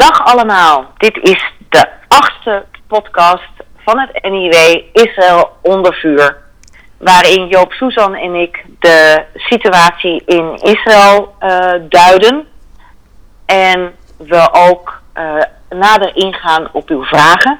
[0.00, 6.36] Dag allemaal, dit is de achtste podcast van het NIW Israël onder vuur.
[6.98, 12.46] Waarin Joop Suzan en ik de situatie in Israël uh, duiden.
[13.46, 17.58] En we ook uh, nader ingaan op uw vragen.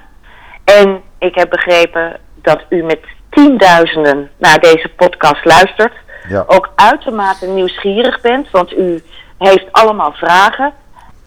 [0.64, 3.00] En ik heb begrepen dat u met
[3.30, 5.94] tienduizenden naar deze podcast luistert.
[6.28, 6.44] Ja.
[6.46, 9.02] Ook uitermate nieuwsgierig bent, want u
[9.38, 10.72] heeft allemaal vragen.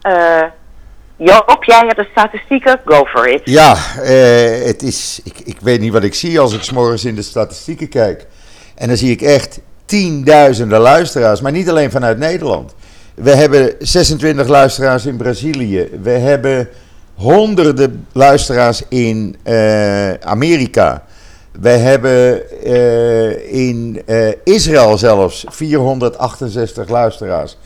[0.02, 0.42] Uh,
[1.24, 3.40] Joop, jij hebt de statistieken, go for it.
[3.44, 7.14] Ja, uh, het is, ik, ik weet niet wat ik zie als ik s'morgens in
[7.14, 8.26] de statistieken kijk.
[8.74, 12.74] En dan zie ik echt tienduizenden luisteraars, maar niet alleen vanuit Nederland.
[13.14, 15.88] We hebben 26 luisteraars in Brazilië.
[16.02, 16.68] We hebben
[17.14, 21.04] honderden luisteraars in uh, Amerika.
[21.60, 24.02] We hebben uh, in
[24.44, 27.56] Israël zelfs 468 luisteraars.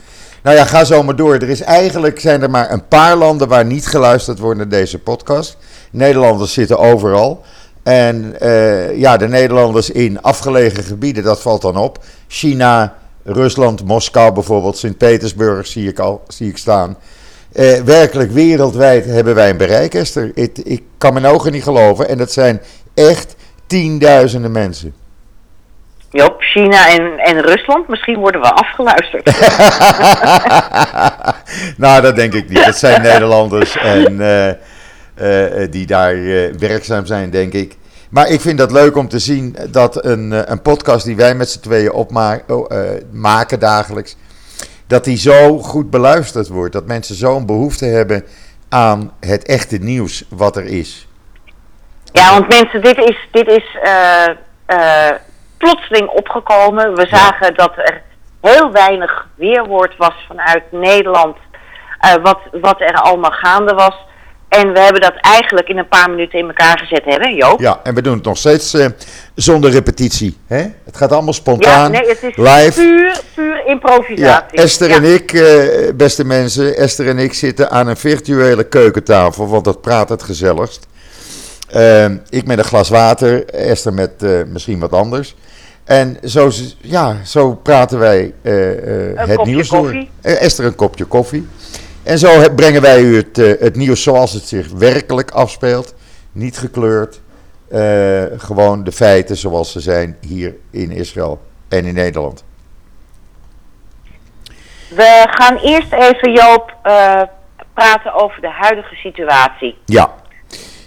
[0.43, 1.33] Nou ja, ga zo maar door.
[1.33, 4.99] Er is eigenlijk zijn er maar een paar landen waar niet geluisterd wordt naar deze
[4.99, 5.57] podcast.
[5.91, 7.41] Nederlanders zitten overal.
[7.83, 12.03] En uh, ja, de Nederlanders in afgelegen gebieden, dat valt dan op.
[12.27, 16.97] China, Rusland, Moskou bijvoorbeeld, Sint-Petersburg zie ik al zie ik staan.
[17.53, 20.31] Uh, werkelijk wereldwijd hebben wij een bereik, Esther.
[20.63, 22.09] Ik kan mijn ogen niet geloven.
[22.09, 22.61] En dat zijn
[22.93, 23.35] echt
[23.67, 24.93] tienduizenden mensen.
[26.11, 29.25] Joop, China en, en Rusland, misschien worden we afgeluisterd.
[31.77, 32.65] nou, dat denk ik niet.
[32.65, 34.55] Dat zijn Nederlanders en, uh, uh,
[35.71, 37.77] die daar uh, werkzaam zijn, denk ik.
[38.09, 41.49] Maar ik vind dat leuk om te zien dat een, een podcast die wij met
[41.49, 42.67] z'n tweeën opmaken
[43.11, 44.17] maken dagelijks,
[44.87, 46.73] dat die zo goed beluisterd wordt.
[46.73, 48.23] Dat mensen zo'n behoefte hebben
[48.69, 51.07] aan het echte nieuws wat er is.
[52.11, 53.77] Ja, want mensen, dit is, dit is
[55.59, 56.95] plotseling opgekomen.
[56.95, 57.51] We zagen ja.
[57.51, 58.01] dat er
[58.41, 61.37] heel weinig weerwoord was vanuit Nederland.
[62.05, 64.07] Uh, wat, wat er allemaal gaande was.
[64.49, 67.59] En we hebben dat eigenlijk in een paar minuten in elkaar gezet, hè Joop?
[67.59, 68.85] Ja, en we doen het nog steeds uh,
[69.35, 70.37] zonder repetitie.
[70.47, 70.61] Hè?
[70.85, 72.81] Het gaat allemaal spontaan, ja, nee, het is live.
[72.81, 74.57] Puur, puur improvisatie.
[74.57, 74.95] Ja, Esther ja.
[74.95, 79.81] en ik, uh, beste mensen, Esther en ik zitten aan een virtuele keukentafel, want dat
[79.81, 80.87] praat het gezelligst.
[82.29, 84.11] ik met een glas water, Esther met
[84.47, 85.35] misschien wat anders.
[85.89, 86.49] En zo,
[86.81, 90.09] ja, zo praten wij uh, uh, het nieuws koffie.
[90.21, 90.31] door.
[90.31, 91.47] Esther een kopje koffie.
[92.03, 95.95] En zo brengen wij u het, uh, het nieuws zoals het zich werkelijk afspeelt.
[96.31, 97.21] Niet gekleurd.
[98.37, 102.43] gewoon de feiten zoals ze zijn hier in Israël en in Nederland.
[104.89, 106.75] We gaan eerst even, Joop,
[107.73, 109.77] praten over de huidige situatie.
[109.85, 110.13] Ja.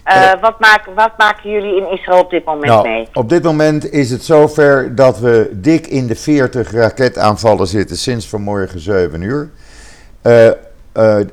[0.07, 3.09] Uh, wat, maken, wat maken jullie in Israël op dit moment nou, mee?
[3.13, 8.29] Op dit moment is het zover dat we dik in de 40 raketaanvallen zitten sinds
[8.29, 9.51] vanmorgen 7 uur.
[10.23, 10.53] Uh, uh,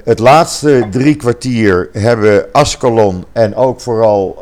[0.03, 4.41] het laatste drie kwartier hebben Ascalon en ook vooral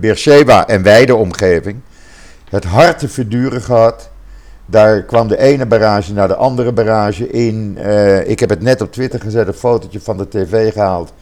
[0.00, 1.80] Beersheba en wijde omgeving
[2.50, 4.10] het hard te verduren gehad.
[4.66, 7.78] Daar kwam de ene barrage naar de andere barrage in.
[8.26, 11.12] ik heb het net op Twitter gezet, een fotootje van de tv gehaald.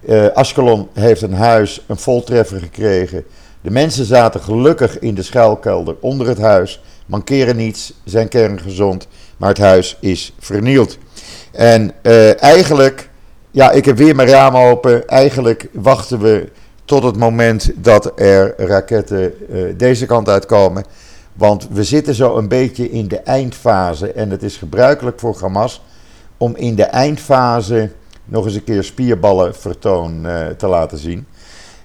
[0.00, 3.24] Uh, Ascalon heeft een huis, een voltreffer gekregen.
[3.60, 9.48] De mensen zaten gelukkig in de schuilkelder onder het huis, mankeren niets, zijn kerngezond, maar
[9.48, 10.98] het huis is vernield.
[11.52, 13.10] En uh, eigenlijk,
[13.50, 15.08] ja, ik heb weer mijn raam open.
[15.08, 16.48] Eigenlijk wachten we
[16.84, 20.84] tot het moment dat er raketten uh, deze kant uitkomen.
[21.32, 24.12] Want we zitten zo een beetje in de eindfase.
[24.12, 25.82] En het is gebruikelijk voor Hamas
[26.36, 27.90] om in de eindfase
[28.28, 31.26] nog eens een keer spierballenvertoon uh, te laten zien.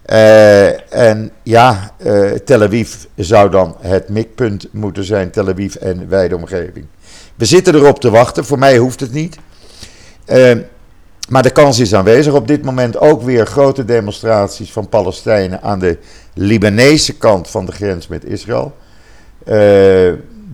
[0.09, 6.09] Uh, en ja, uh, Tel Aviv zou dan het mikpunt moeten zijn, Tel Aviv en
[6.09, 6.85] wijde omgeving.
[7.35, 9.37] We zitten erop te wachten, voor mij hoeft het niet.
[11.29, 12.33] maar de kans is aanwezig.
[12.33, 15.97] Op dit moment ook weer grote demonstraties van Palestijnen aan de
[16.33, 18.75] Libanese kant van de grens met Israël.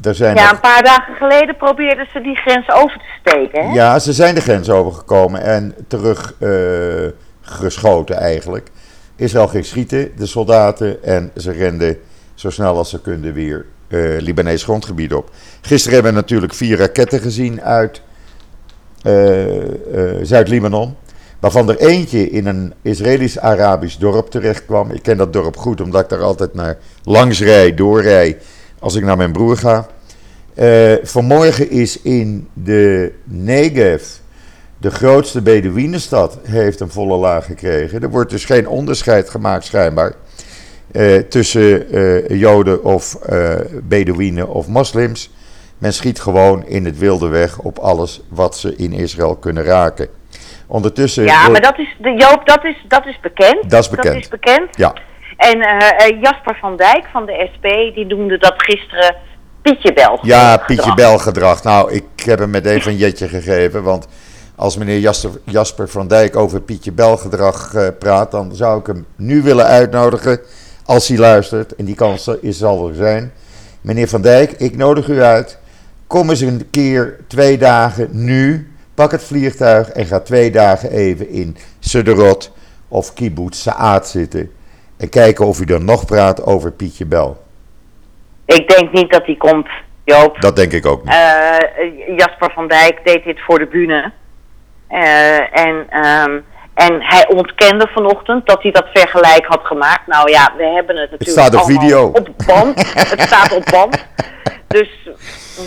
[0.01, 0.51] Er zijn ja, nog...
[0.51, 3.67] een paar dagen geleden probeerden ze die grens over te steken.
[3.67, 3.73] Hè?
[3.73, 6.51] Ja, ze zijn de grens overgekomen en terug uh,
[7.41, 8.69] geschoten eigenlijk.
[9.15, 11.97] Israël ging schieten, de soldaten, en ze renden
[12.33, 15.29] zo snel als ze konden weer uh, Libanees grondgebied op.
[15.62, 18.01] Gisteren hebben we natuurlijk vier raketten gezien uit
[19.03, 19.53] uh,
[20.21, 20.95] Zuid-Libanon.
[21.39, 24.91] Waarvan er eentje in een Israëlisch-Arabisch dorp terecht kwam.
[24.91, 28.38] Ik ken dat dorp goed, omdat ik daar altijd naar langs rij, doorrij
[28.79, 29.87] als ik naar mijn broer ga.
[30.55, 34.03] Uh, vanmorgen is in de Negev,
[34.77, 38.01] de grootste Bedouinenstad, heeft een volle laag gekregen.
[38.01, 40.13] Er wordt dus geen onderscheid gemaakt schijnbaar
[40.91, 43.17] uh, tussen uh, Joden of
[43.83, 45.31] Bedouinen of moslims.
[45.77, 50.07] Men schiet gewoon in het wilde weg op alles wat ze in Israël kunnen raken.
[50.67, 51.23] Ondertussen.
[51.23, 53.69] Ja, wordt- maar dat is, de, Joop, dat is, dat is bekend.
[53.69, 54.13] Dat is bekend.
[54.13, 54.77] Dat is bekend.
[54.77, 54.93] Ja,
[55.39, 57.65] En eh, eh, Jasper van Dijk van de SP,
[57.95, 59.15] die noemde dat gisteren
[59.62, 60.19] Pietje Bel.
[60.21, 61.63] ja Pietje Bel gedrag.
[61.63, 63.83] Nou, ik heb hem meteen van Jetje gegeven.
[63.83, 64.07] Want
[64.56, 68.88] als meneer Jasper, Jasper van Dijk over Pietje Bel gedrag eh, praat, dan zou ik
[68.88, 70.39] hem nu willen uitnodigen.
[70.86, 71.75] Als hij luistert.
[71.75, 73.33] En die kans is zal er zijn.
[73.81, 75.59] Meneer van Dijk, ik nodig u uit.
[76.07, 78.71] Kom eens een keer twee dagen nu.
[78.94, 82.51] Pak het vliegtuig en ga twee dagen even in Sederot
[82.88, 84.51] of Kibbutz Saad zitten.
[85.00, 87.38] En kijken of u dan nog praat over Pietje Bel.
[88.46, 89.68] Ik denk niet dat hij komt,
[90.04, 90.42] Joop.
[90.42, 91.13] Dat denk ik ook niet.
[91.13, 94.12] Eh, Jasper van Dijk deed dit voor de bühne.
[94.88, 96.40] Eh, en, ehm,
[96.74, 100.07] en hij ontkende vanochtend dat hij dat vergelijk had gemaakt.
[100.07, 102.07] Nou ja, we hebben het natuurlijk staat op video.
[102.07, 102.94] op band.
[103.10, 104.07] het staat op band.
[104.68, 105.10] Dus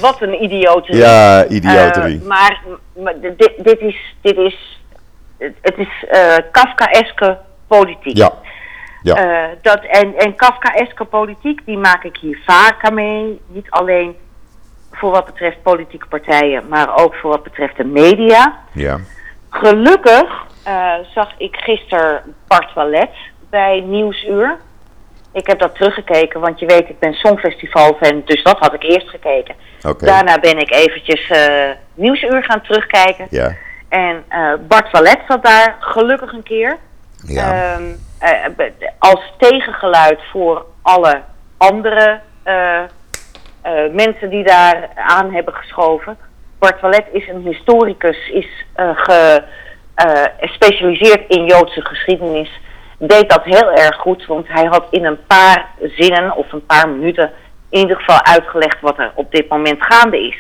[0.01, 1.01] wat een idioterie.
[1.01, 2.21] Ja, idioterie.
[2.21, 2.63] Eh, maar
[3.03, 4.81] maar dit, dit is, dit is,
[5.39, 6.07] het het is
[6.51, 8.17] Kafkaeske politiek.
[8.17, 8.33] ja.
[9.03, 9.15] Ja.
[9.15, 13.41] Eh, dat, en, en Kafkaeske politiek, die maak ik hier vaker mee.
[13.47, 14.17] Niet alleen
[14.93, 18.59] voor wat betreft politieke partijen, maar ook voor wat betreft de media.
[18.73, 18.99] ja.
[19.51, 23.11] Gelukkig eh, zag ik gisteren Bart Wallet
[23.51, 24.59] bij Nieuwsuur.
[25.33, 29.09] Ik heb dat teruggekeken, want je weet, ik ben Songfestival-fan, dus dat had ik eerst
[29.09, 29.55] gekeken.
[29.83, 30.05] Oké.
[30.05, 33.27] Daarna ben ik eventjes eh, Nieuwsuur gaan terugkijken.
[33.31, 33.55] Ja.
[33.89, 34.25] En
[34.69, 36.79] Bart Wallet zat daar gelukkig een keer.
[37.27, 37.75] Ja.
[37.75, 37.89] Ehm, eh,
[38.99, 41.23] als tegengeluid voor alle
[41.57, 46.17] andere eh, eh, mensen die daar aan hebben geschoven.
[46.59, 49.43] Bart Wallet is een historicus, is eh, ge-
[49.95, 52.61] eh, gespecialiseerd in Joodse geschiedenis.
[52.99, 56.89] Deed dat heel erg goed, want hij had in een paar zinnen of een paar
[56.89, 57.33] minuten
[57.71, 60.37] in ieder geval uitgelegd wat er op dit moment gaande is.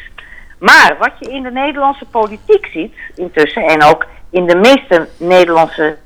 [0.58, 5.96] Maar wat je in de Nederlandse politiek ziet intussen en ook in de meeste Nederlandse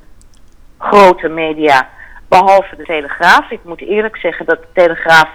[0.77, 1.89] grote media,
[2.27, 3.51] behalve de Telegraaf.
[3.51, 5.29] Ik moet eerlijk zeggen dat de Telegraaf,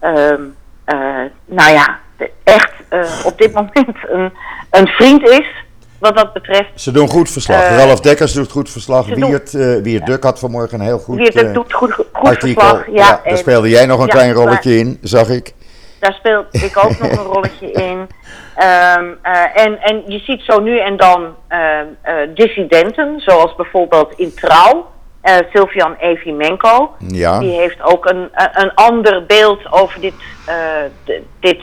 [0.00, 0.40] ehm,
[0.84, 0.96] eh,
[1.44, 4.32] nou ja, de- echt eh, op dit moment een,
[4.70, 5.46] een vriend is,
[5.98, 6.70] wat dat betreft.
[6.80, 7.60] Ze doen goed verslag.
[7.62, 9.06] Eh, Ralf Dekkers doet goed verslag.
[9.06, 9.50] Wiert,
[9.82, 12.62] Wiert Duk had vanmorgen een heel goed Wie het eh, doet goed, goed artikel.
[12.68, 12.86] verslag.
[12.86, 15.54] Ja, Ja, daar speelde jij nog een ja, klein maar- rolletje in, zag ik.
[15.98, 18.08] daar speel ik ook nog een rolletje in.
[18.54, 24.12] Ehm, eh, en, en je ziet zo nu en dan ehm, eh, dissidenten, zoals bijvoorbeeld
[24.16, 24.90] in Trouw,
[25.20, 26.94] eh Sylvian Evimenko.
[26.98, 27.38] Ja.
[27.38, 30.14] Die heeft ook een, een ander beeld over dit,
[31.40, 31.60] dit,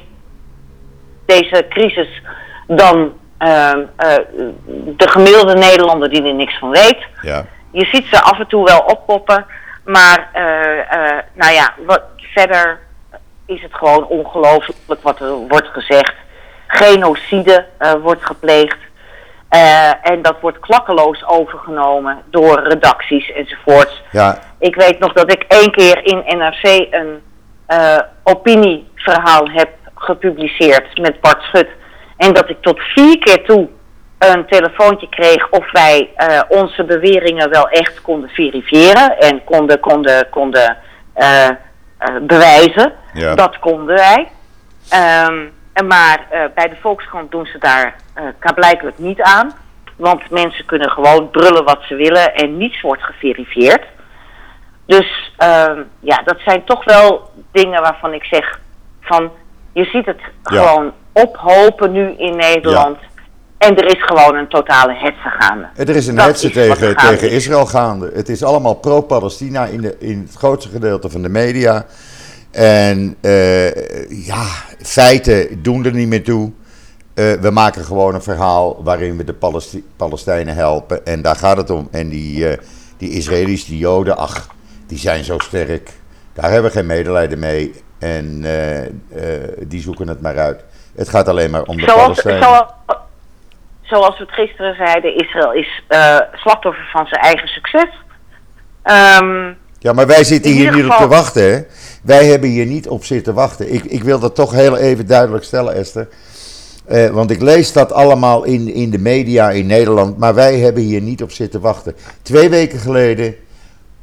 [1.25, 2.21] deze crisis
[2.67, 4.15] dan ehm, eh,
[4.97, 7.05] de gemiddelde Nederlander die er niks van weet.
[7.21, 7.45] Ja.
[7.71, 9.45] Je ziet ze af en toe wel oppoppen,
[9.85, 10.29] maar
[11.33, 12.79] nou ja, wat, verder
[13.45, 16.13] is het gewoon ongelooflijk wat er wordt gezegd.
[16.71, 18.77] Genocide eh, wordt gepleegd.
[19.49, 24.01] Eh, en dat wordt klakkeloos overgenomen door redacties enzovoorts.
[24.11, 27.21] Ja, Ik weet nog dat ik één keer in NRC een
[27.65, 31.67] eh, opinieverhaal heb gepubliceerd met Bart Schut.
[32.17, 33.69] En dat ik tot vier keer toe
[34.17, 36.09] een telefoontje kreeg of wij
[36.47, 40.77] onze beweringen wel echt konden verifiëren en konden, konden, konden
[42.21, 42.93] bewijzen.
[43.13, 43.35] Ja.
[43.35, 44.27] Dat konden wij.
[44.89, 49.51] Ehm, en maar eh, bij de Volkskrant doen ze daar eh klaarblijkelijk niet aan.
[49.95, 53.85] Want mensen kunnen gewoon brullen wat ze willen en niets wordt geverifieerd.
[54.85, 58.59] Dus ehm, ja, dat zijn toch wel dingen waarvan ik zeg
[59.01, 59.31] van
[59.73, 60.67] je ziet het Ja.
[60.67, 62.97] gewoon ophopen nu in Nederland.
[63.57, 65.67] En er is gewoon een totale hetze gaande.
[65.75, 67.35] er is een Dat hetze is tegen, tegen is.
[67.35, 68.11] Israël gaande.
[68.13, 71.85] Het is allemaal pro-Palestina in, de, in het grootste gedeelte van de media.
[72.51, 74.43] En eh, ja,
[74.81, 76.51] feiten doen er niet meer toe.
[77.13, 81.05] Eh, we maken gewoon een verhaal waarin we de Palesti- Palestijnen helpen.
[81.05, 81.87] En daar gaat het om.
[81.91, 82.57] En die, eh,
[82.97, 84.47] die Israëli's, die Joden, ach,
[84.87, 85.89] die zijn zo sterk.
[86.33, 87.73] Daar hebben we geen medelijden mee.
[87.99, 88.45] En
[89.67, 90.63] die zoeken het maar uit.
[90.95, 92.43] Het gaat alleen maar om de Zoals, Palestijnen.
[92.43, 92.67] zoals,
[93.81, 95.83] zoals we het gisteren zeiden, Israël is
[96.33, 97.89] slachtoffer van zijn eigen succes.
[98.83, 101.51] Ehm, Ja, maar wij zitten hier niet op te wachten.
[101.51, 101.61] Hè?
[102.03, 103.73] Wij hebben hier niet op zitten wachten.
[103.73, 106.07] Ik, ik wil dat toch heel even duidelijk stellen, Esther.
[106.85, 110.17] Eh, want ik lees dat allemaal in, in de media in Nederland.
[110.17, 111.95] Maar wij hebben hier niet op zitten wachten.
[112.21, 113.35] Twee weken geleden,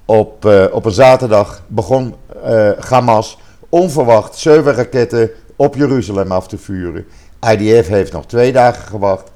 [0.04, 6.58] op, eh, op een zaterdag, begon eh, Hamas onverwacht zeven raketten op Jeruzalem af te
[6.58, 7.06] vuren.
[7.50, 9.30] IDF heeft nog twee dagen gewacht.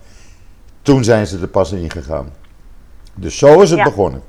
[0.82, 2.32] Toen zijn ze er pas in gegaan.
[3.14, 3.84] Dus zo is het Ja.
[3.84, 4.22] begonnen.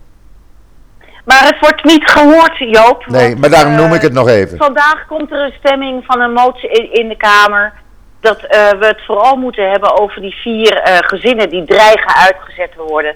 [1.24, 3.06] Maar het wordt niet gehoord, Joop.
[3.08, 4.58] Nee, want, maar daarom eh, noem ik het nog even.
[4.58, 7.74] Vandaag komt er een stemming van een motie in, in de Kamer.
[8.20, 12.72] Dat eh, we het vooral moeten hebben over die vier eh, gezinnen die dreigen uitgezet
[12.72, 13.16] te worden.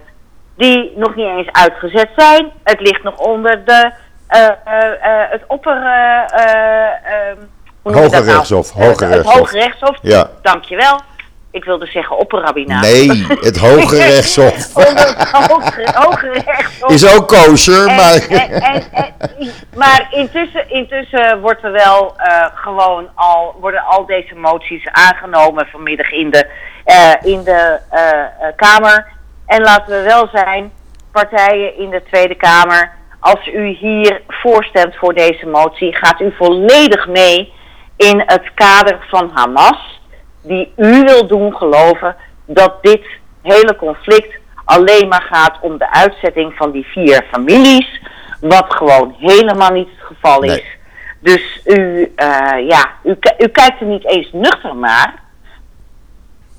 [0.58, 2.52] die nog niet eens uitgezet zijn.
[2.64, 3.92] Het ligt nog onder de,
[4.36, 5.84] uh, uh, het opper...
[6.32, 7.38] Ehm,
[7.84, 8.26] Hoge nou?
[8.26, 8.72] rechtshof.
[8.72, 9.34] Hoge rechtshof.
[9.34, 9.98] Het Hoge rechtshof.
[10.02, 10.30] Ja.
[10.42, 11.00] Dankjewel.
[11.58, 12.82] Ik wilde zeggen opperrabbinaat.
[12.82, 14.74] Nee, het Hoge Rechtshof.
[15.48, 16.90] hoge, hoge Rechtshof.
[16.90, 18.28] Is ook kosher, maar...
[18.28, 18.84] En,
[19.76, 26.12] maar intussen, intussen wordt er wel uh, gewoon al, worden al deze moties aangenomen vanmiddag
[26.12, 26.48] in de,
[26.86, 29.08] uh, in de uh, Kamer.
[29.46, 30.72] En laten we wel zijn,
[31.12, 37.08] partijen in de Tweede Kamer, als u hier voorstemt voor deze motie, gaat u volledig
[37.08, 37.54] mee
[37.96, 39.97] in het kader van Hamas
[40.48, 43.06] die u wil doen geloven dat dit
[43.42, 44.36] hele conflict
[44.66, 48.02] alleen maar gaat om de uitzetting van die vier families,
[48.42, 50.64] wat gewoon helemaal niet het geval is.
[51.20, 55.14] Dus u, uh, ja, u, u kijkt er niet eens nuchter naar.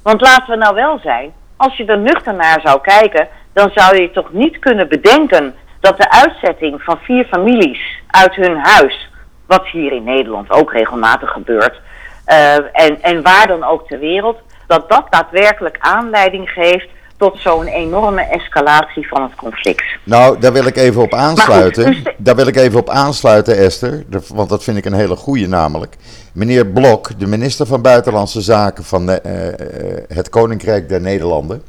[0.02, 4.00] Want laten we nou wel zijn, als je er nuchter naar zou kijken, dan zou
[4.00, 9.10] je toch niet kunnen bedenken dat de uitzetting van vier families uit hun huis,
[9.46, 11.80] wat hier in Nederland ook regelmatig gebeurt,
[12.28, 17.66] uh, en, en waar dan ook ter wereld, dat dat daadwerkelijk aanleiding geeft tot zo'n
[17.66, 19.84] enorme escalatie van het conflict.
[20.04, 21.84] Nou, daar wil ik even op aansluiten.
[21.84, 24.04] Dus daar wil ik even op aansluiten, Esther.
[24.28, 25.96] Want dat vind ik een hele goede namelijk.
[26.32, 31.62] Meneer Blok, de minister van Buitenlandse Zaken van de, uh, het Koninkrijk der Nederlanden,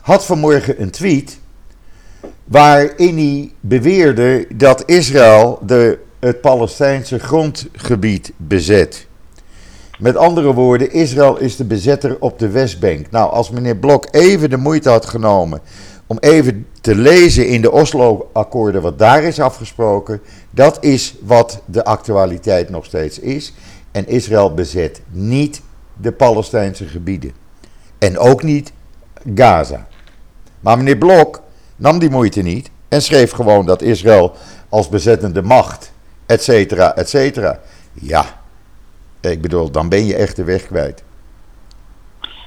[0.00, 1.40] had vanmorgen een tweet
[2.44, 9.06] waarin hij beweerde dat Israël de, het Palestijnse grondgebied bezet.
[9.98, 13.10] Met andere woorden, Israël is de bezetter op de Westbank.
[13.10, 15.60] Nou, als meneer Blok even de moeite had genomen
[16.06, 20.20] om even te lezen in de Oslo-akkoorden wat daar is afgesproken,
[20.50, 23.54] dat is wat de actualiteit nog steeds is.
[23.92, 25.60] En Israël bezet niet
[26.00, 27.32] de Palestijnse gebieden.
[27.98, 28.72] En ook niet
[29.34, 29.86] Gaza.
[30.60, 31.42] Maar meneer Blok
[31.76, 34.32] nam die moeite niet en schreef gewoon dat Israël
[34.68, 35.92] als bezettende macht,
[36.26, 37.60] et cetera, et cetera.
[37.92, 38.42] Ja,
[39.30, 41.04] ik bedoel, dan ben je echt de weg kwijt.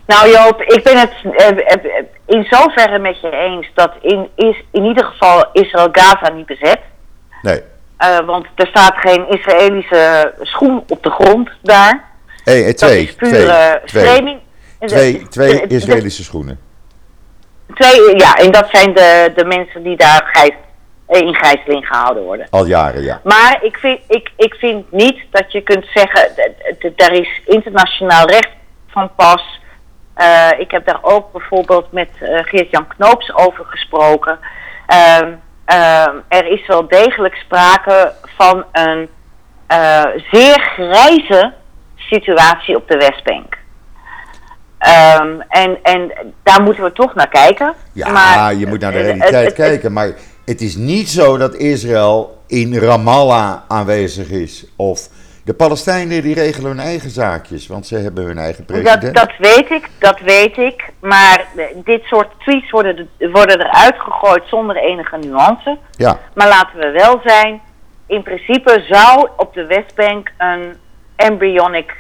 [0.08, 4.64] Nou Joop, ik ben het eh, eh, in zoverre met je eens dat in, is,
[4.72, 6.80] in ieder geval Israël Gaza niet bezet.
[7.42, 7.62] Nee.
[8.00, 12.04] Uh, want er staat geen Israëlische schoen op de grond daar.
[12.44, 14.42] Hey, twee, dat is pure twee,
[14.80, 16.60] Twee, twee Israëlische schoenen.
[17.74, 20.54] Twee, ja, en dat zijn de, de mensen die daar gijs,
[21.08, 22.48] in gijzeling gehouden worden.
[22.50, 23.22] Al jaren, ja.
[23.24, 26.30] Maar ik vind, ik, ik vind niet dat je kunt zeggen,
[26.96, 28.52] er is internationaal recht
[28.88, 29.60] van pas.
[30.18, 34.40] Uh, ik heb daar ook bijvoorbeeld met uh, Geert-Jan Knoops over gesproken.
[34.90, 39.10] Uh, er is wel degelijk sprake van een
[39.72, 41.54] uh, zeer grijze
[41.96, 43.58] situatie op de Westbank.
[45.22, 46.12] Um, en, en
[46.44, 47.74] daar moeten we toch naar kijken.
[47.94, 49.94] Ja, maar, je moet naar de realiteit kijken.
[49.94, 50.12] Maar
[50.48, 54.66] het is niet zo dat Israël in Ramallah aanwezig is.
[54.76, 55.10] Of
[55.44, 59.02] de Palestijnen die regelen hun eigen zaakjes, want ze hebben hun eigen president.
[59.02, 60.90] Dat, dat weet ik, dat weet ik.
[61.00, 61.48] Maar
[61.84, 65.78] dit soort tweets worden, worden eruit gegooid zonder enige nuance.
[65.92, 66.20] Ja.
[66.34, 67.62] Maar laten we wel zijn,
[68.06, 70.74] in principe zou op de Westbank een
[71.16, 71.96] embryonic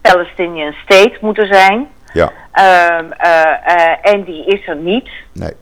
[0.00, 1.88] Palestinian state moeten zijn.
[2.12, 2.32] Ja.
[2.98, 3.30] Um, uh,
[3.76, 5.08] uh, en die is er niet.
[5.32, 5.52] Nee.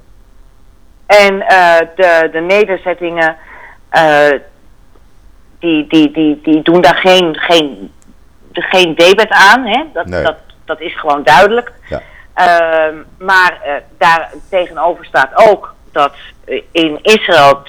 [1.11, 3.37] En uh, de, de nederzettingen,
[3.93, 4.31] uh,
[5.59, 7.93] die, die, die, die doen daar geen, geen,
[8.53, 9.67] geen debet aan.
[9.67, 9.85] Hè?
[9.93, 11.73] Dat, dat, dat is gewoon duidelijk.
[11.89, 12.01] Ja.
[12.37, 16.15] Uh, maar uh, daar tegenover staat ook dat
[16.73, 17.63] in Israël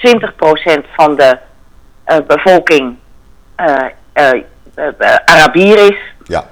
[0.82, 1.38] 20% van de
[2.28, 2.98] bevolking
[5.26, 5.98] Arabier is.
[6.24, 6.44] Ja.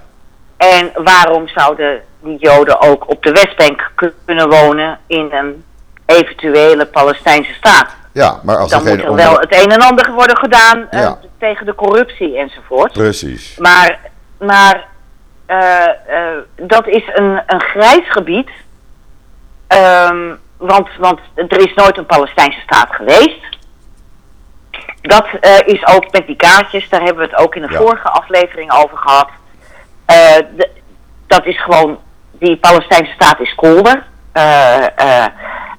[0.57, 3.91] En waarom zouden die Joden ook op de Westbank
[4.25, 5.63] kunnen wonen in een
[6.09, 7.97] eventuele Palestijnse staat.
[8.13, 11.65] Ja, maar als dan moet er wel het een en ander worden gedaan uh, tegen
[11.65, 12.91] de corruptie enzovoort.
[12.91, 13.57] Precies.
[13.57, 13.99] Maar,
[14.37, 14.87] maar
[15.47, 18.49] uh, uh, dat is een, een grijs gebied.
[20.11, 23.57] Um, want, want er is nooit een Palestijnse staat geweest.
[25.01, 25.27] Dat
[25.65, 27.77] is ook met die kaartjes, daar hebben we het ook in de ja.
[27.77, 29.29] vorige aflevering over gehad.
[30.55, 30.69] De,
[31.27, 31.99] dat is gewoon,
[32.31, 34.03] die Palestijnse staat is kolder.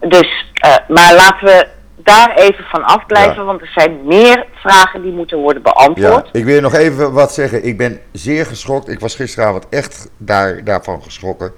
[0.09, 1.67] Dus, uh, maar laten we
[1.97, 3.45] daar even van afblijven, ja.
[3.45, 6.29] want er zijn meer vragen die moeten worden beantwoord.
[6.33, 7.65] Ja, ik wil nog even wat zeggen.
[7.65, 8.89] Ik ben zeer geschokt.
[8.89, 11.53] Ik was gisteravond echt daar, daarvan geschrokken.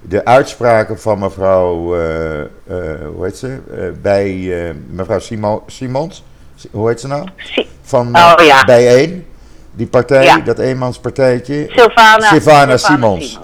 [0.00, 2.46] De uitspraken van mevrouw, uh, uh,
[3.14, 3.60] hoe heet ze?
[4.02, 6.24] bij mevrouw Simo Simons.
[6.70, 7.28] Hoe heet ze nou?
[7.82, 8.64] Van oh, ja.
[8.64, 9.26] Bijeen.
[9.72, 10.38] Die partij, ja.
[10.38, 11.66] dat eenmanspartijtje.
[12.18, 13.40] Sylvana, Simons.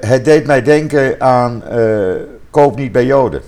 [0.00, 1.62] Het deed mij denken aan
[2.50, 3.42] koop niet bij Joden.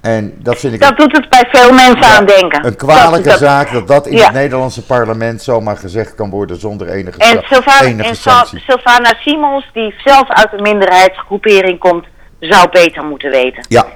[0.00, 2.66] En dat vind ik Dat doet het bij veel mensen Ja, aan denken.
[2.66, 4.24] een kwalijke Dat- zaak dat dat in Ja.
[4.24, 8.30] het Nederlandse parlement zomaar gezegd kan worden zonder enige, En, sa- Sylvana, enige en Sa-
[8.30, 8.60] sanctie.
[8.66, 12.04] Sylvana Simons, die zelf uit een minderheidsgroepering komt,
[12.40, 13.64] zou beter moeten weten.
[13.68, 13.86] Ja,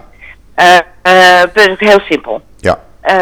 [1.55, 2.43] is heel simpel.
[2.57, 2.79] ja.
[3.01, 3.15] Eh,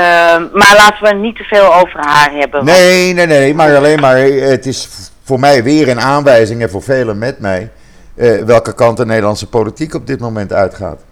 [0.52, 2.64] maar laten we niet te veel over haar hebben.
[2.64, 4.16] want- Nee, nee, nee, maar alleen maar,
[4.50, 4.88] het is
[5.24, 7.70] voor mij weer een aanwijzing en voor velen met mij,
[8.18, 11.04] eh, welke kant de Nederlandse politiek op dit moment uitgaat.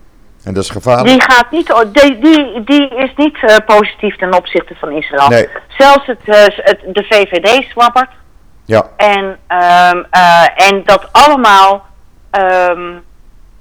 [0.44, 1.08] En dat is gevaarlijk.
[1.08, 5.28] Die, gaat niet, die, die, die is niet eh, positief ten opzichte van Israël.
[5.28, 5.48] Nee.
[5.78, 8.10] Zelfs het, eh, het, de VVD zwabbert.
[8.64, 11.84] Ja, En, ehm, eh, en dat allemaal
[12.30, 12.92] ehm,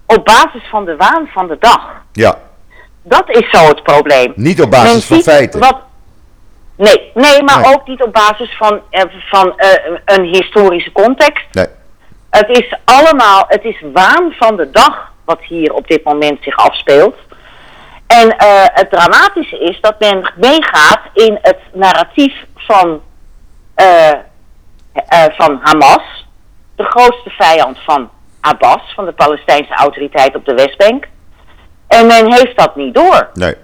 [0.05, 1.81] op basis van de waan van de dag.
[2.11, 2.37] ja.
[3.07, 4.33] Dat is zo het probleem.
[4.35, 5.59] Niet op basis Men van feiten.
[5.59, 5.77] Wat,
[6.75, 7.73] nee, nee, maar Nee.
[7.73, 8.81] ook niet op basis van,
[9.29, 9.53] van
[10.05, 11.45] een historische context.
[11.51, 11.65] Nee,
[12.35, 16.57] Het is allemaal, het is waan van de dag wat hier op dit moment zich
[16.57, 17.15] afspeelt.
[18.07, 23.01] En eh, het dramatische is dat men meegaat in het narratief van,
[23.75, 24.17] eh, eh,
[25.37, 26.27] van Hamas,
[26.75, 28.09] de grootste vijand van
[28.41, 31.07] Abbas, van de Palestijnse autoriteit op de Westbank.
[31.87, 33.29] En men heeft dat niet door.
[33.33, 33.55] nee.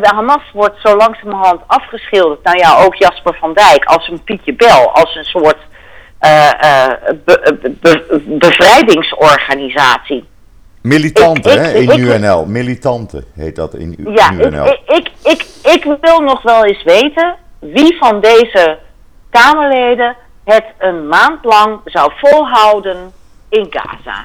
[0.00, 4.90] Hamas wordt zo langzamerhand afgeschilderd, nou ja, ook Jasper van Dijk, als een Pietje Bel,
[4.92, 5.65] als een soort
[7.24, 10.24] be- be- bevrijdingsorganisatie.
[10.82, 12.46] Militanten, hè, in ik- UNL.
[12.46, 14.66] Militanten heet dat in Ja, ik, UNL.
[14.66, 18.78] ik, ik, ik, ik wil nog wel eens weten wie van deze
[19.30, 23.12] Kamerleden het een maand lang zou volhouden
[23.48, 24.24] in Gaza.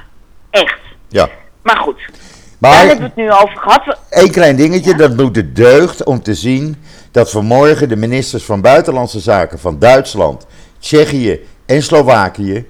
[0.50, 0.78] Echt.
[1.08, 1.28] Ja.
[1.62, 2.10] Maar goed, daar
[2.58, 3.98] Maar hebben we het nu over gehad.
[4.10, 8.60] Eén klein dingetje, dat moet de deugd om te zien dat vanmorgen de ministers van
[8.60, 10.46] Buitenlandse Zaken van Duitsland,
[10.78, 11.40] Tsjechië
[11.72, 12.68] en Slovakië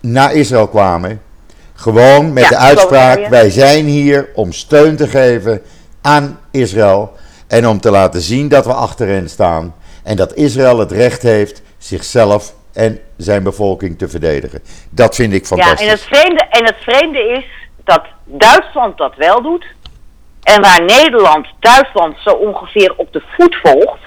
[0.00, 1.22] naar Israël kwamen.
[1.74, 5.62] Gewoon met Ja, de uitspraak: wij zijn hier om steun te geven
[6.02, 7.12] aan Israël
[7.48, 11.22] en om te laten zien dat we achter hen staan en dat Israël het recht
[11.22, 14.60] heeft zichzelf en zijn bevolking te verdedigen.
[14.90, 15.80] Dat vind ik Ja, fantastisch.
[15.86, 17.44] en het, vreemde, en het vreemde is
[17.84, 19.64] dat Duitsland dat wel doet.
[20.42, 24.00] En waar Nederland Duitsland zo ongeveer op de voet volgt.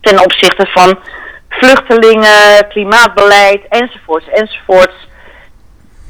[0.00, 0.98] Ten opzichte van
[1.60, 5.08] vluchtelingen, klimaatbeleid enzovoorts enzovoorts.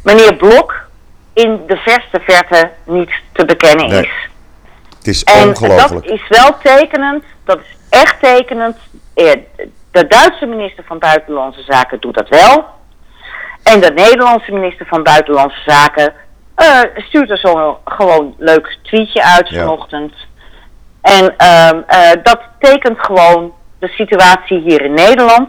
[0.02, 0.74] Meneer Blok
[1.32, 4.28] in de verste verte niet te bekennen Nee, is.
[4.98, 5.90] Het is En ongelooflijk.
[5.90, 8.76] dat is wel tekenend, dat is echt tekenend.
[9.14, 9.32] Eh,
[9.90, 12.64] De Duitse minister van Buitenlandse Zaken doet dat wel.
[13.62, 16.12] En de Nederlandse minister van Buitenlandse Zaken
[16.54, 19.60] eh, stuurt er zo'n gewoon leuk tweetje uit Ja.
[19.60, 20.12] vanochtend.
[21.02, 23.52] En ehm, eh, dat tekent gewoon
[23.86, 25.48] de situatie hier in Nederland.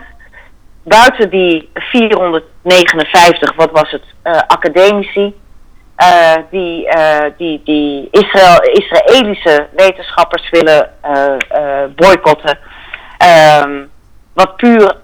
[0.84, 5.36] Buiten die 459, wat was het, eh, academici,
[5.96, 10.90] eh, die, eh, die, die Israël, Israëlische wetenschappers willen
[11.96, 12.60] boycotten.
[13.18, 13.84] Ehm,
[14.34, 14.98] wat puur,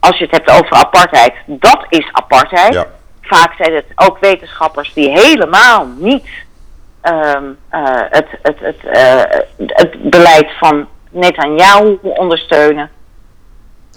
[0.00, 2.74] als je het hebt over apartheid, dat is apartheid.
[2.74, 2.86] Ja.
[3.20, 6.28] Vaak zijn het ook wetenschappers die helemaal niet
[7.00, 8.76] ehm, eh, het, het, het,
[9.66, 12.90] het beleid van Netanyahu ondersteunen.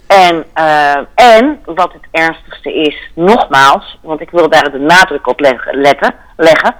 [0.07, 5.39] En, eh, en wat het ernstigste is, nogmaals, want ik wil daar de nadruk op
[5.39, 6.75] leggen, letten, leggen.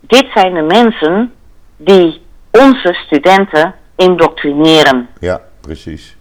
[0.00, 1.34] Dit zijn de mensen
[1.76, 5.08] die onze studenten indoctrineren.
[5.20, 6.16] Ja, precies.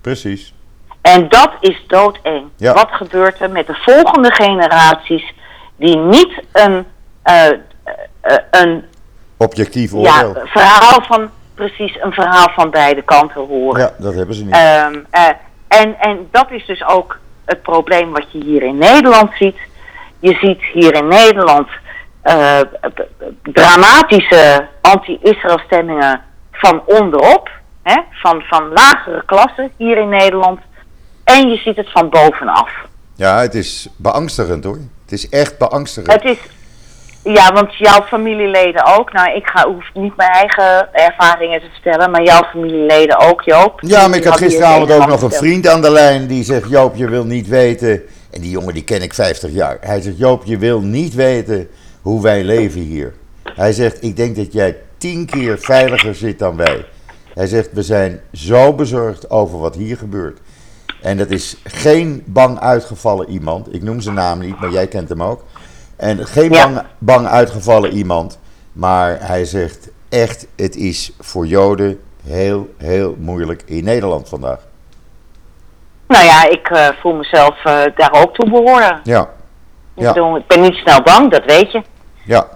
[0.00, 0.54] Precies.
[1.00, 2.48] En dat is doodeng.
[2.56, 2.72] Ja.
[2.72, 5.34] Wat gebeurt er met de volgende generaties
[5.76, 6.86] die niet een,
[7.22, 8.84] eh, eh, een
[9.36, 10.46] Objectief ja, oordeel.
[10.46, 13.80] verhaal van, precies, een verhaal van beide kanten horen.
[13.80, 14.54] Ja, dat hebben ze niet.
[14.54, 15.28] Ehm, eh,
[15.68, 19.56] en, en dat is dus ook het probleem wat je hier in Nederland ziet.
[20.18, 21.68] Je ziet hier in Nederland
[22.22, 22.60] eh,
[23.42, 26.20] dramatische anti-Israël stemmingen
[26.52, 27.50] van onderop,
[27.82, 30.60] hè, van, van lagere klassen hier in Nederland.
[31.24, 32.70] En je ziet het van bovenaf.
[33.14, 34.78] Ja, het is beangstigend hoor.
[35.02, 36.12] Het is echt beangstigend.
[36.12, 36.38] Het is,
[37.34, 39.12] ja, want jouw familieleden ook.
[39.12, 43.80] Nou, ik ga, hoef niet mijn eigen ervaringen te vertellen, maar jouw familieleden ook, Joop.
[43.80, 46.96] Ja, maar ik had gisteravond ook nog een vriend aan de lijn die zegt: Joop,
[46.96, 48.02] je wil niet weten.
[48.30, 49.78] En die jongen die ken ik 50 jaar.
[49.80, 51.68] Hij zegt: Joop, je wil niet weten
[52.02, 53.14] hoe wij leven hier.
[53.42, 56.84] Hij zegt: Ik denk dat jij tien keer veiliger zit dan wij.
[57.34, 60.38] Hij zegt: We zijn zo bezorgd over wat hier gebeurt.
[61.02, 63.74] En dat is geen bang uitgevallen iemand.
[63.74, 65.44] Ik noem zijn naam niet, maar jij kent hem ook.
[65.96, 66.62] En geen Ja.
[66.64, 68.38] bang, bang uitgevallen iemand.
[68.72, 74.58] Maar hij zegt echt, het is voor Joden heel, heel moeilijk in Nederland vandaag.
[76.08, 79.00] Nou ja, ik eh, voel mezelf eh, daar ook toe behoren.
[79.04, 79.20] Ja,
[79.94, 80.12] Ik, Ja.
[80.12, 81.82] bedoel, ik ben niet snel bang, dat weet je.
[82.24, 82.46] ja.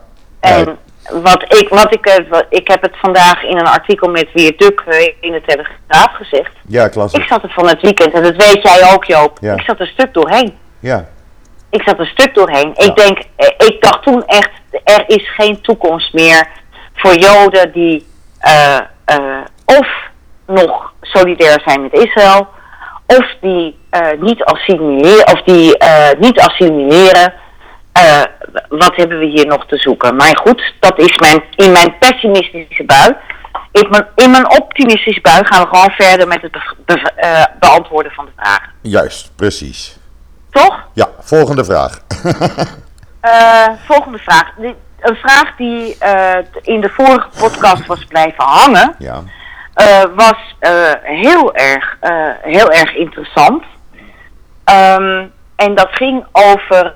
[0.40, 1.22] En Nee.
[1.22, 4.58] wat ik, wat ik, eh, wat- ik heb het vandaag in een artikel met Wiert
[4.58, 4.82] Duk
[5.20, 6.52] in de Telegraaf gezegd.
[6.66, 7.16] Ja, klasse.
[7.16, 9.54] Ik zat er van het weekend, en dat weet jij ook Joop, Ja.
[9.54, 10.54] ik zat een stuk doorheen.
[10.78, 11.08] Ja,
[11.70, 12.72] Ik zat een stuk doorheen.
[12.76, 12.84] Ja.
[12.86, 14.50] Ik denk, eh, ik dacht toen echt,
[14.84, 16.46] er is geen toekomst meer
[16.94, 18.06] voor Joden die
[18.38, 19.88] eh, eh, of
[20.46, 22.48] nog solidair zijn met Israël,
[23.06, 23.78] of die
[24.18, 25.76] niet assimileren, of die
[26.18, 27.32] niet assimileren.
[28.68, 30.16] Wat hebben we hier nog te zoeken?
[30.16, 33.16] Maar goed, dat is mijn, in mijn pessimistische bui.
[33.72, 38.12] In mijn, in mijn optimistische bui gaan we gewoon verder met het be- be- beantwoorden
[38.12, 38.72] van de vragen.
[38.82, 39.98] juist, precies.
[40.50, 40.88] Toch?
[40.92, 41.98] Ja, volgende vraag.
[43.20, 44.52] Eh, volgende vraag.
[45.00, 49.22] Een vraag die eh, in de vorige podcast was blijven hangen, ja,
[49.74, 50.56] eh, was
[51.02, 51.96] heel, erg,
[52.42, 53.64] heel erg interessant.
[54.64, 56.94] Ehm, en dat ging over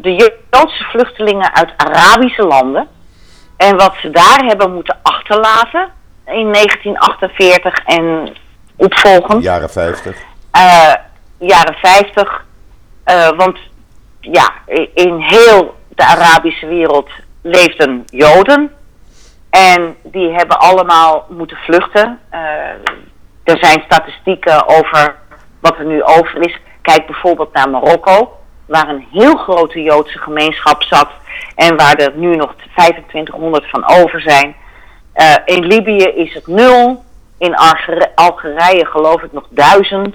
[0.00, 2.88] de Joodse vluchtelingen uit Arabische landen.
[3.56, 5.88] En wat ze daar hebben moeten achterlaten
[6.26, 8.36] in 1948 en
[8.76, 10.16] opvolgend jaren 50.
[10.50, 10.94] eh,
[11.38, 12.44] jaren 50.
[13.04, 13.58] Eh, want
[14.20, 14.50] ja,
[14.94, 17.08] in heel de Arabische wereld
[17.42, 18.72] leefden Joden.
[19.50, 22.20] En die hebben allemaal moeten vluchten.
[22.30, 22.40] Eh,
[23.44, 25.16] er zijn statistieken over
[25.60, 26.58] wat er nu over is.
[26.82, 31.08] Kijk bijvoorbeeld naar Marokko, waar een heel grote Joodse gemeenschap zat.
[31.54, 34.56] En waar er nu nog 2500 van over zijn.
[35.12, 37.04] Eh, in Libië is het nul.
[37.38, 40.14] In Alger- Algerije geloof ik nog duizend.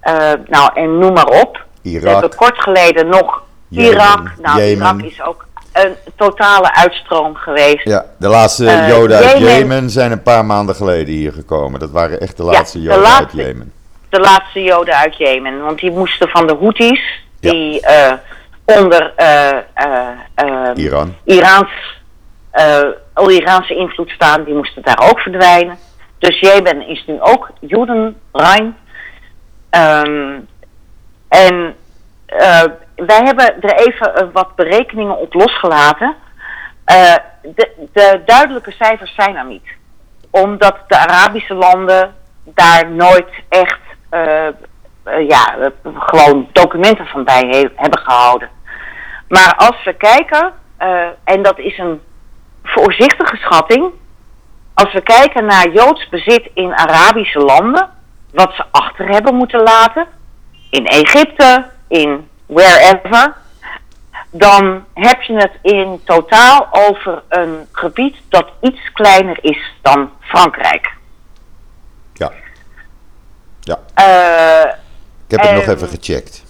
[0.00, 1.64] Eh, nou, en noem maar op.
[1.82, 4.30] We hebben Irak, kort geleden nog Jemen, Irak.
[4.42, 4.86] Nou, Jemen.
[4.86, 7.84] Irak is ook een totale uitstroom geweest.
[7.84, 11.80] ja, de laatste Eh, Joden uit Jemen- Jemen zijn een paar maanden geleden hier gekomen.
[11.80, 13.32] Dat waren echt de Ja, laatste de Joden uit.
[13.32, 13.72] Jemen.
[14.08, 15.60] De laatste Joden uit Jemen.
[15.62, 17.50] Want die moesten van de Houthis, Ja.
[17.50, 18.12] die eh,
[18.64, 19.12] onder
[20.74, 21.14] Iran.
[21.24, 21.70] Iraans,
[23.28, 25.78] Iraanse invloed staan, die moesten daar ook verdwijnen.
[26.18, 28.76] Dus Jemen is nu ook Jodenrein.
[29.70, 30.38] Ehm
[31.30, 31.76] en
[32.26, 32.62] eh,
[32.96, 36.16] wij hebben er even eh, wat berekeningen op losgelaten.
[36.84, 39.68] Eh, de, de duidelijke cijfers zijn er niet.
[40.30, 42.14] Omdat de Arabische landen
[42.44, 43.78] daar nooit echt
[45.28, 48.48] ja, gewoon documenten van bij he- hebben gehouden.
[49.28, 50.52] Maar als we kijken,
[51.24, 52.00] en dat is een
[52.62, 53.90] voorzichtige schatting,
[54.74, 57.90] als we kijken naar Joods bezit in Arabische landen,
[58.32, 60.06] wat ze achter hebben moeten laten,
[60.70, 63.34] in Egypte, in wherever,
[64.30, 70.92] dan heb je het in totaal over een gebied dat iets kleiner is dan Frankrijk.
[72.12, 72.30] Ja.
[73.60, 74.70] Ja, Eh,
[75.26, 76.44] ik heb het nog even gecheckt.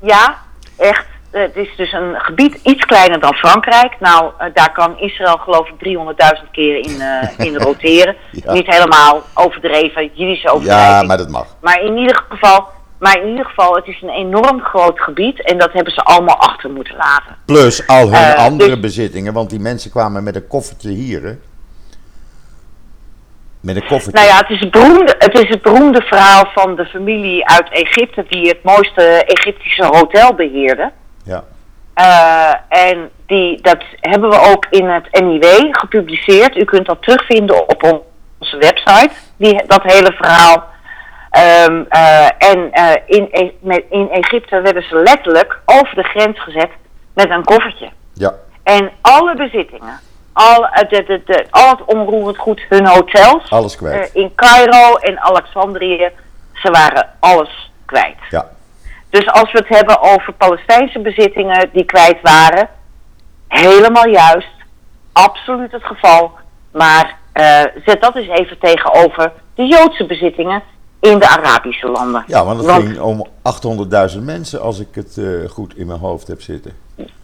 [0.00, 0.38] Ja,
[0.78, 1.06] echt.
[1.30, 3.96] Het is dus een gebied iets kleiner dan Frankrijk.
[4.00, 8.16] Nou, eh, daar kan Israël geloof ik 300.000 keer in, eh, in roteren.
[8.32, 8.52] Ja.
[8.52, 11.06] Niet helemaal overdreven, Jiddische Ja, overdrijving.
[11.08, 11.46] maar dat mag.
[11.60, 12.68] maar in ieder geval,
[13.02, 16.36] maar in ieder geval, het is een enorm groot gebied en dat hebben ze allemaal
[16.36, 17.36] achter moeten laten.
[17.46, 21.22] Plus al hun Eh, andere dus- bezittingen, want die mensen kwamen met een koffertje hier.
[21.22, 21.32] Hè?
[23.60, 24.12] Met een koffertje.
[24.24, 27.68] Nou ja, het is, het, beroemde, het is het beroemde verhaal van de familie uit
[27.72, 30.92] Egypte die het mooiste Egyptische hotel beheerde.
[31.24, 31.44] Ja.
[31.94, 32.54] Eh,
[32.88, 36.56] en die, dat hebben we ook in het NIW gepubliceerd.
[36.56, 38.00] U kunt dat terugvinden op on-
[38.38, 40.70] onze website, die, dat hele verhaal.
[41.32, 46.40] Ehm, eh, en eh, in, E- met, in Egypte werden ze letterlijk over de grens
[46.40, 46.70] gezet
[47.14, 47.90] met een koffertje.
[48.14, 48.34] Ja.
[48.62, 50.00] En alle bezittingen,
[50.32, 54.14] al, eh, de, de, de, al het onroerend goed, hun hotels Alles kwijt.
[54.14, 56.10] in Cairo en Alexandrië,
[56.52, 58.18] ze waren alles kwijt.
[58.30, 58.46] Ja.
[59.10, 62.68] Dus als we het hebben over Palestijnse bezittingen die kwijt waren,
[63.48, 64.54] helemaal juist,
[65.12, 66.32] absoluut het geval.
[66.72, 67.16] Maar
[67.84, 70.62] zet dat eens even tegenover de Joodse bezittingen
[71.10, 72.24] in de Arabische landen.
[72.26, 75.98] ja, want het Want- ging om 800.000 mensen, als ik het eh, goed in mijn
[75.98, 76.72] hoofd heb zitten.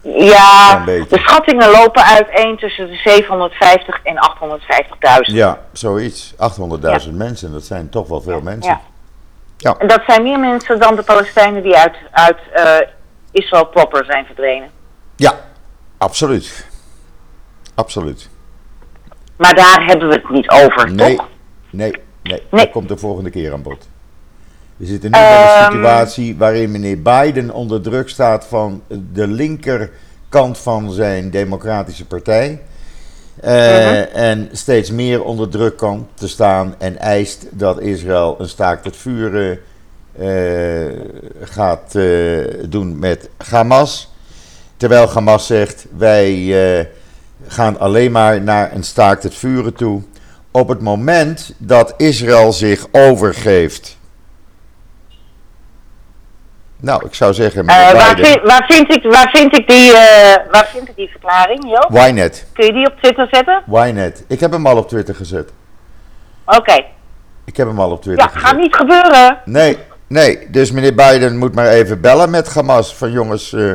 [0.01, 5.35] Ja, de schattingen lopen uiteen tussen de 750 en 850.000.
[5.35, 6.33] Ja, zoiets.
[6.37, 8.71] 800.000 mensen, dat zijn toch wel veel mensen.
[8.71, 8.81] Ja.
[9.57, 9.75] Ja.
[9.77, 12.87] En dat zijn meer mensen dan de Palestijnen die uit, uit eh,
[13.31, 14.69] Israël proper zijn verdwenen.
[15.15, 15.33] Ja,
[15.97, 16.67] absoluut.
[17.75, 18.29] Absoluut.
[19.37, 21.27] Maar daar hebben we het niet over, Nee, toch?
[21.69, 21.93] nee,
[22.29, 22.63] nee, Nee.
[22.63, 23.87] Dat komt de volgende keer aan bod.
[24.77, 25.71] We zitten nu met een Ehm.
[25.71, 28.81] situatie waarin meneer Biden onder druk staat van
[29.13, 32.61] de linkerkant van zijn democratische partij.
[33.41, 34.05] Eh, Mhm.
[34.13, 38.95] En steeds meer onder druk kan te staan en eist dat Israël een staakt het
[38.97, 39.59] vuren
[40.19, 40.85] eh,
[41.41, 44.13] gaat eh, doen met Hamas.
[44.77, 46.87] Terwijl Hamas zegt: wij,
[47.47, 50.01] gaan alleen maar naar een staakt het vuren toe.
[50.51, 53.97] Op het moment dat Israël zich overgeeft.
[56.81, 57.63] Nou, ik zou zeggen.
[57.63, 59.97] Uh, waar, vind, waar, vind, ik, waar, vind ik die, uh,
[60.51, 61.87] waar vind ik die verklaring, Joop?
[61.89, 62.45] Wynet.
[62.53, 63.63] Kun je die op Twitter zetten?
[63.65, 64.23] Wynet.
[64.27, 65.51] Ik heb hem al op Twitter gezet.
[66.45, 66.85] Oké.
[67.45, 68.47] Ik heb hem al op Twitter ja, gezet.
[68.47, 69.39] gaat niet gebeuren.
[69.45, 70.49] Nee, nee.
[70.49, 72.95] Dus meneer Biden moet maar even bellen met Hamas.
[72.95, 73.73] Van jongens, uh,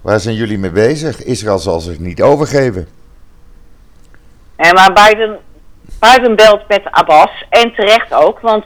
[0.00, 1.22] waar zijn jullie mee bezig?
[1.22, 2.88] Israël zal zich niet overgeven.
[4.56, 5.38] En maar Biden,
[6.00, 7.44] Biden belt met Abbas.
[7.50, 8.64] En terecht ook, want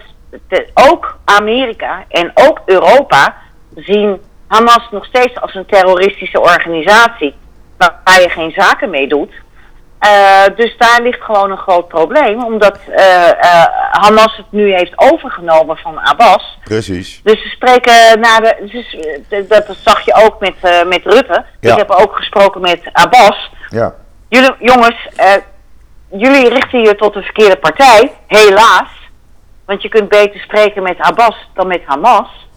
[0.74, 3.34] ook Amerika en ook Europa
[3.74, 7.34] zien Hamas nog steeds als een terroristische organisatie
[7.76, 9.32] waar je geen zaken mee doet.
[10.06, 14.92] Uh, dus daar ligt gewoon een groot probleem, omdat uh, uh, Hamas het nu heeft
[14.96, 16.58] overgenomen van Abbas.
[16.64, 17.20] Precies.
[17.24, 18.70] Dus ze spreken naar de.
[19.28, 21.44] Dus, dat zag je ook met, met Rutte.
[21.60, 21.72] Ja.
[21.72, 23.50] Ik heb ook gesproken met Abbas.
[23.68, 23.94] Ja.
[24.28, 25.08] Jullie, jongens,
[26.12, 28.90] jullie richten je tot de verkeerde partij, helaas.
[29.64, 32.48] Want je kunt beter spreken met Abbas dan met Hamas.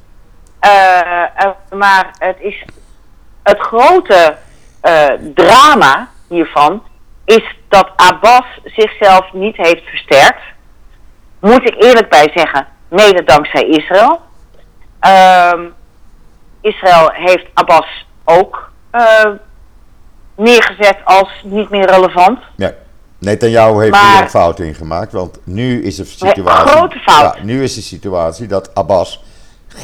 [0.65, 2.65] Uh, maar het is
[3.43, 4.37] het grote
[4.83, 6.83] uh, drama hiervan
[7.25, 10.41] is dat Abbas zichzelf niet heeft versterkt.
[11.39, 14.21] Moet ik eerlijk bij zeggen, mede dankzij Israël.
[15.01, 15.61] Uh,
[16.61, 18.71] Israël heeft Abbas ook
[20.35, 22.39] neergezet als niet meer relevant.
[22.55, 22.71] Ja.
[23.25, 26.43] Netanyahu heeft Maar- hier een fout in gemaakt, want nu is de situatie.
[26.43, 27.35] Een grote fout.
[27.37, 29.23] Ja, nu is de situatie dat Abbas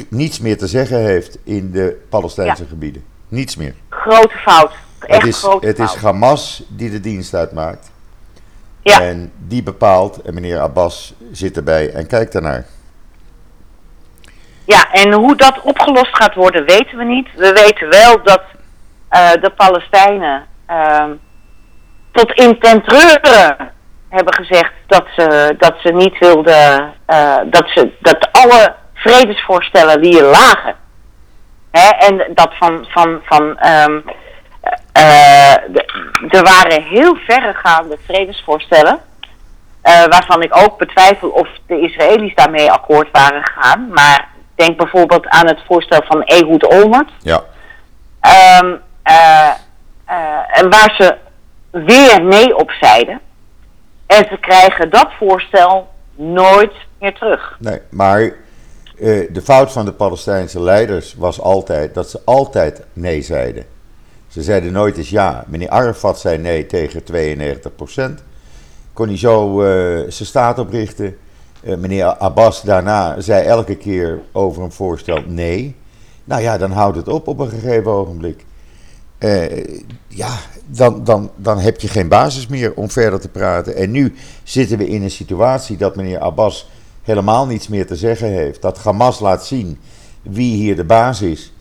[0.09, 2.69] niets meer te zeggen heeft in de Palestijnse Ja.
[2.69, 3.03] gebieden.
[3.27, 3.73] Niets meer.
[3.89, 4.71] Grote fout.
[4.99, 5.95] Echt het is, grote het is.
[5.95, 7.91] Hamas die de dienst uitmaakt.
[8.81, 9.01] Ja.
[9.01, 12.65] En die bepaalt, en meneer Abbas zit erbij en kijkt daarnaar.
[14.65, 17.27] Ja, en hoe dat opgelost gaat worden, weten we niet.
[17.35, 18.41] We weten wel dat
[19.09, 21.11] eh, de Palestijnen ehm,
[22.11, 23.57] tot in ten treure
[24.09, 30.19] hebben gezegd dat ze, dat ze niet wilden, eh, dat, ze, dat alle vredesvoorstellen die
[30.19, 30.75] er lagen.
[31.71, 33.99] Hè, en dat van, van, van ehm,
[34.93, 35.53] eh,
[36.29, 38.99] er waren heel verregaande vredesvoorstellen.
[39.81, 43.87] eh, waarvan ik ook betwijfel of de Israëli's daarmee akkoord waren gegaan.
[43.93, 47.09] Maar denk bijvoorbeeld aan het voorstel van Ehud Olmert.
[47.19, 47.41] Ja,
[48.21, 49.49] Ehm, eh,
[50.05, 51.17] eh, en waar ze
[51.71, 53.21] weer nee op zeiden.
[54.05, 57.57] En ze krijgen dat voorstel nooit meer terug.
[57.59, 58.33] nee, maar eh,
[59.33, 63.65] de fout van de Palestijnse leiders was altijd dat ze altijd nee zeiden.
[64.27, 65.43] Ze zeiden nooit eens ja.
[65.47, 67.03] Meneer Arafat zei nee tegen
[68.19, 68.23] 92%
[68.93, 69.67] Kon hij zo eh,
[70.07, 71.17] zijn staat oprichten.
[71.63, 75.75] Eh, meneer Abbas daarna zei elke keer over een voorstel nee.
[76.23, 78.45] Nou ja, dan houdt het op op een gegeven ogenblik.
[80.07, 80.37] Ja,
[80.73, 83.75] dan, dan, dan heb je geen basis meer om verder te praten.
[83.75, 86.69] En nu zitten we in een situatie dat meneer Abbas
[87.03, 88.61] helemaal niets meer te zeggen heeft.
[88.61, 89.79] Dat Hamas laat zien
[90.21, 91.53] wie hier de baas is.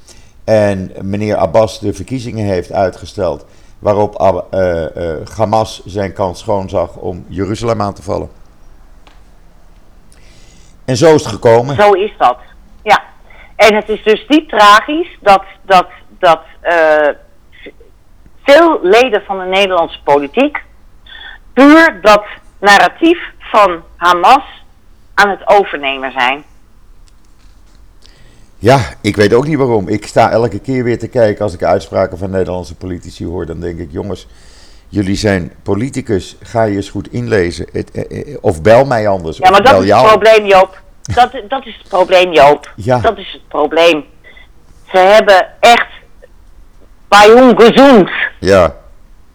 [0.44, 3.46] En meneer Abbas de verkiezingen heeft uitgesteld.
[3.78, 4.20] Waarop
[4.50, 8.30] eh, eh, Hamas zijn kans schoon zag om Jeruzalem aan te vallen.
[10.84, 11.76] En zo is het gekomen.
[11.76, 12.38] Zo is dat.
[12.82, 13.02] Ja.
[13.56, 15.86] En het is dus diep tragisch dat, dat,
[16.18, 17.08] dat eh,
[18.50, 20.58] veel leden van de Nederlandse politiek
[21.52, 22.24] puur dat
[22.60, 24.44] narratief van Hamas
[25.14, 26.44] aan het overnemen zijn.
[28.58, 29.88] Ja, ik weet ook niet waarom.
[29.88, 33.46] Ik sta elke keer weer te kijken als ik uitspraken van Nederlandse politici hoor.
[33.46, 34.26] Dan denk ik, jongens,
[34.88, 36.36] jullie zijn politicus.
[36.42, 37.66] Ga je eens goed inlezen.
[37.72, 39.36] Het, eh, eh, of bel mij anders.
[39.36, 40.08] Ja, maar dat is jou.
[40.08, 40.82] het probleem, Joop.
[41.14, 42.72] Dat, dat is het probleem, Joop.
[42.76, 42.98] Ja.
[42.98, 44.04] Dat is het probleem.
[44.92, 45.88] Ze hebben echt
[47.10, 48.76] bij ongezoend Ja,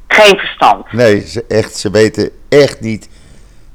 [0.07, 0.91] geen verstand.
[0.91, 3.09] nee, ze, echt, ze weten echt niet,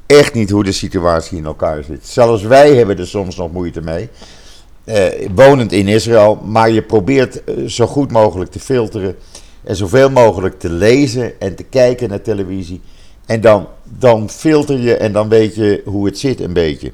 [0.05, 2.07] echt niet hoe de situatie in elkaar zit.
[2.07, 4.09] Zelfs wij hebben er soms nog moeite mee.
[4.83, 9.15] Eh, wonend in Israël, maar je probeert eh, zo goed mogelijk te filteren
[9.63, 12.81] en zoveel mogelijk te lezen en te kijken naar televisie.
[13.25, 16.91] En dan, dan filter je en dan weet je hoe het zit een beetje.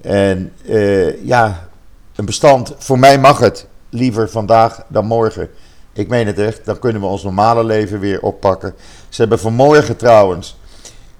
[0.00, 1.68] En eh, ja,
[2.16, 5.48] een bestand, voor mij mag het liever vandaag dan morgen.
[5.92, 8.74] Ik meen het echt, dan kunnen we ons normale leven weer oppakken.
[9.08, 10.58] Ze hebben vanmorgen trouwens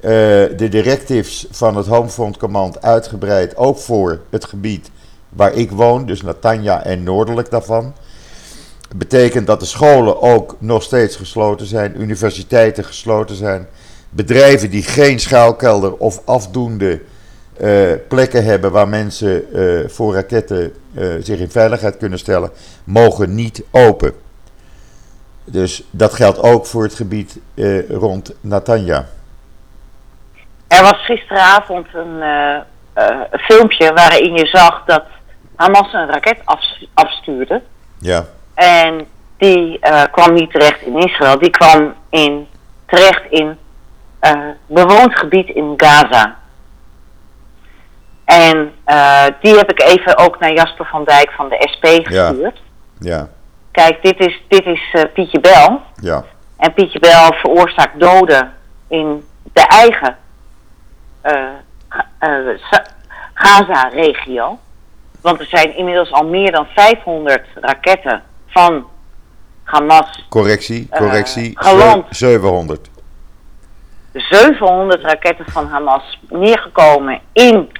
[0.01, 0.11] eh,
[0.57, 4.91] de directives van het Homefront Command uitgebreid, ook voor het gebied
[5.29, 7.95] waar ik woon, dus Natanja en noordelijk daarvan.
[8.97, 13.67] Betekent dat de scholen ook nog steeds gesloten zijn, universiteiten gesloten zijn,
[14.11, 17.01] bedrijven die geen schuilkelder of afdoende
[17.57, 20.73] eh, plekken hebben waar mensen eh, voor raketten
[21.21, 22.51] zich in veiligheid kunnen stellen,
[22.85, 24.13] mogen niet open.
[25.51, 29.07] Dus dat geldt ook voor het gebied eh, rond Natanja.
[30.69, 32.57] Er was gisteravond een uh,
[32.97, 35.05] uh, filmpje waarin je zag dat
[35.57, 36.61] Hamas een raket af,
[36.95, 37.63] afstuurde.
[37.99, 38.25] Ja.
[38.55, 42.47] En die uh, kwam niet terecht in Israël, die kwam in,
[42.87, 43.59] terecht in
[44.67, 46.37] bewoond gebied in Gaza.
[48.25, 48.73] En
[49.41, 52.61] die heb ik even ook naar Jasper van Dijk van de SP gestuurd.
[52.99, 53.19] Ja.
[53.19, 53.29] ja.
[53.73, 55.81] Kijk, dit is, dit is Pietje Bel.
[56.01, 56.25] Ja.
[56.57, 58.53] En Pietje Bel veroorzaakt doden
[58.89, 60.17] in de eigen
[61.25, 62.55] uh,
[63.35, 64.59] Gaza-regio.
[65.21, 68.87] Want er zijn inmiddels al meer dan 500 raketten van
[69.63, 70.27] Hamas.
[70.29, 71.53] Correctie, correctie.
[71.55, 72.07] Geland.
[72.11, 72.89] 700.
[74.13, 77.71] 700 raketten van Hamas neergekomen in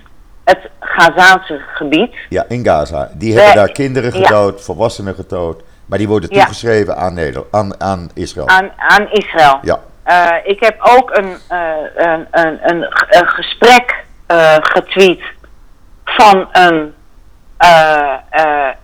[0.45, 2.15] het Gazaanse gebied.
[2.29, 3.11] Ja, in Gaza.
[3.15, 5.63] Die hebben daar kinderen gedood, volwassenen gedood.
[5.91, 8.49] Maar die worden toegeschreven aan, Nederland, aan, aan Israël.
[8.49, 9.59] Aan, aan Israël.
[9.63, 9.81] Ja.
[10.07, 15.23] Uh, ik heb ook een, uh, een, een, een, een, gesprek uh, getweet
[16.05, 16.95] van een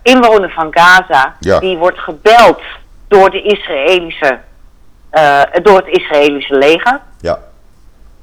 [0.01, 1.35] inwoner van Gaza.
[1.39, 1.59] Ja.
[1.59, 2.61] Die wordt gebeld
[3.07, 4.39] door, de Israëlische,
[5.61, 6.99] door het Israëlische leger.
[7.19, 7.39] Ja.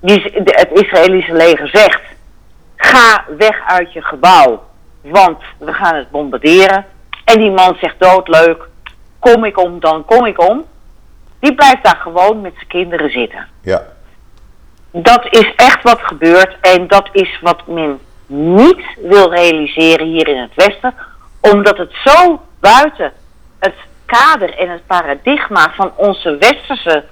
[0.00, 2.00] Die, de, het Israëlische leger zegt:
[2.76, 4.62] ga weg uit je gebouw,
[5.00, 6.84] want we gaan het bombarderen.
[7.24, 8.72] En die man zegt doodleuk:
[9.32, 10.64] kom ik om, dan kom ik om.
[11.38, 13.46] Die blijft daar gewoon met zijn kinderen zitten.
[13.62, 13.82] Ja.
[14.90, 20.38] Dat is echt wat gebeurt en dat is wat men niet wil realiseren hier in
[20.38, 20.94] het Westen,
[21.40, 23.12] omdat het zo buiten
[23.58, 23.74] het
[24.06, 27.04] kader en het paradigma van onze westerse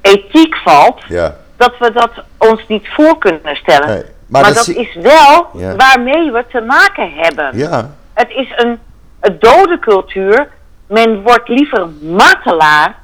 [0.00, 1.36] ethiek valt, ja.
[1.56, 3.88] dat we dat ons niet voor kunnen stellen.
[3.88, 5.76] Nee, maar, maar, dat, dat, is wel Ja.
[5.76, 7.58] waarmee we te maken hebben.
[7.58, 8.78] Ja, Het is een,
[9.20, 10.48] een dode cultuur.
[10.86, 12.98] Men wordt liever martelaar.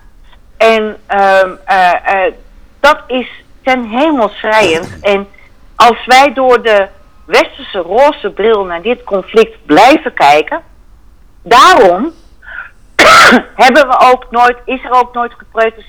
[0.56, 2.32] En ehm, eh, eh,
[2.80, 4.98] dat is ten hemel schrijend.
[5.00, 5.28] En
[5.76, 6.88] als wij door de
[7.24, 10.60] westerse roze bril naar dit conflict blijven kijken.
[11.42, 12.12] Daarom
[13.64, 15.32] hebben we ook nooit, is er ook nooit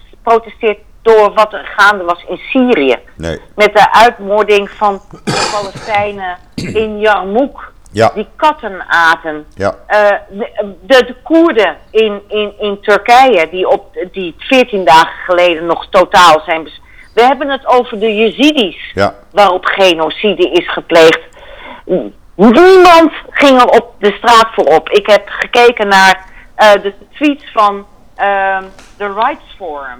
[0.10, 2.98] geprotesteerd door wat er gaande was in Syrië.
[3.16, 3.40] nee.
[3.56, 7.72] Met de uitmoording van de Palestijnen in Jarmouk.
[7.94, 9.46] Ja, Die katten aten.
[9.56, 10.50] ja, Eh, de,
[10.82, 16.42] de, de Koerden in, in, in Turkije, die, op, die 14 dagen geleden nog totaal
[16.46, 16.70] zijn.
[17.14, 21.20] We hebben het over de Jezidis, ja, waarop genocide is gepleegd.
[22.36, 24.90] Niemand ging er op de straat voor op.
[24.90, 26.26] Ik heb gekeken naar
[26.56, 28.64] eh, de tweets van ehm
[28.98, 30.00] de Rights Forum.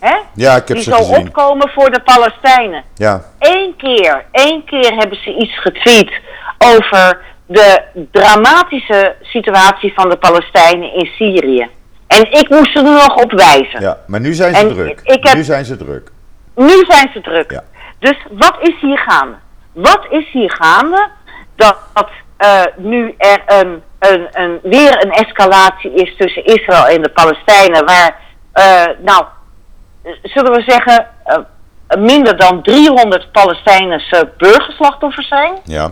[0.00, 0.16] Hè?
[0.34, 1.26] ja, ik heb Die ze zo gezien.
[1.26, 2.84] opkomen voor de Palestijnen.
[2.94, 6.12] Ja, Eén keer, één keer hebben ze iets getweet
[6.64, 11.68] over de dramatische situatie van de Palestijnen in Syrië.
[12.06, 13.80] En ik moest er nog op wijzen.
[13.80, 15.00] ja, maar nu zijn ze En druk.
[15.02, 16.10] heb- Nu zijn ze druk.
[16.54, 17.50] Nu zijn ze druk.
[17.50, 17.62] Ja.
[17.98, 19.36] Dus wat is hier gaande?
[19.72, 21.08] Wat is hier gaande?
[21.56, 27.02] Dat, dat eh, nu er een, een, een, weer een escalatie is tussen Israël en
[27.02, 28.16] de Palestijnen, waar,
[28.52, 29.24] eh, nou,
[30.22, 31.38] zullen we zeggen, eh,
[31.98, 35.58] minder dan 300 Palestijnse burgerslachtoffers zijn.
[35.64, 35.90] Ja,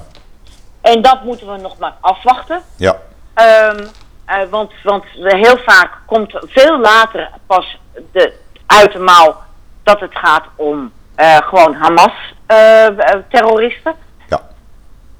[0.80, 2.62] En dat moeten we nog maar afwachten.
[2.76, 2.96] ja,
[3.34, 3.86] Ehm,
[4.24, 7.78] eh, want, want heel vaak komt veel later pas
[8.12, 8.32] de,
[8.66, 9.36] uit de mouw
[9.82, 13.94] dat het gaat om eh, gewoon Hamas-terroristen.
[14.28, 14.40] ja,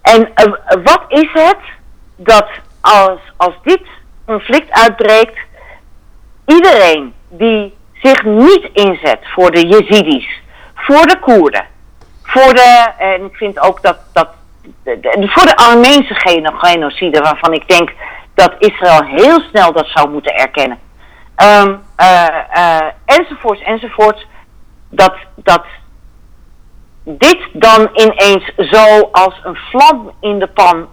[0.03, 0.53] en eh,
[0.85, 1.59] wat is het
[2.17, 2.49] dat
[2.81, 3.83] als, als dit
[4.27, 5.39] conflict uitbreekt,
[6.47, 10.41] iedereen die zich niet inzet voor de Jezidis,
[10.75, 11.67] voor de Koerden,
[12.23, 14.29] voor de, en ik vind ook dat, dat
[14.83, 17.93] de- de- voor de Armeense geno- genocide, waarvan ik denk
[18.35, 20.79] dat Israël heel snel dat zou moeten erkennen.
[21.37, 24.27] Ehm, eh, eh, enzovoorts, enzovoorts.
[24.91, 25.65] Dat, dat
[27.05, 30.89] dit dan ineens zo als een vlam in de pan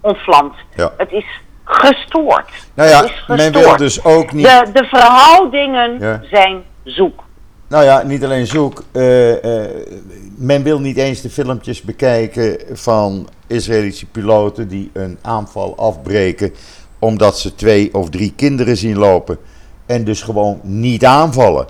[0.00, 0.54] ontvlamt.
[0.74, 0.92] ja.
[0.96, 1.24] Het is
[1.64, 2.50] gestoord.
[2.74, 3.78] Nou ja, is men wil gestoord.
[3.78, 4.44] dus ook niet...
[4.46, 6.20] De, de verhoudingen Ja.
[6.30, 7.22] zijn zoek.
[7.70, 8.84] Nou ja, niet alleen zoek.
[8.92, 9.70] eh, eh,
[10.36, 16.52] men wil niet eens de filmpjes bekijken van Israëlische piloten die een aanval afbreken
[16.98, 19.38] omdat ze twee of drie kinderen zien lopen
[19.86, 21.66] en dus gewoon niet aanvallen.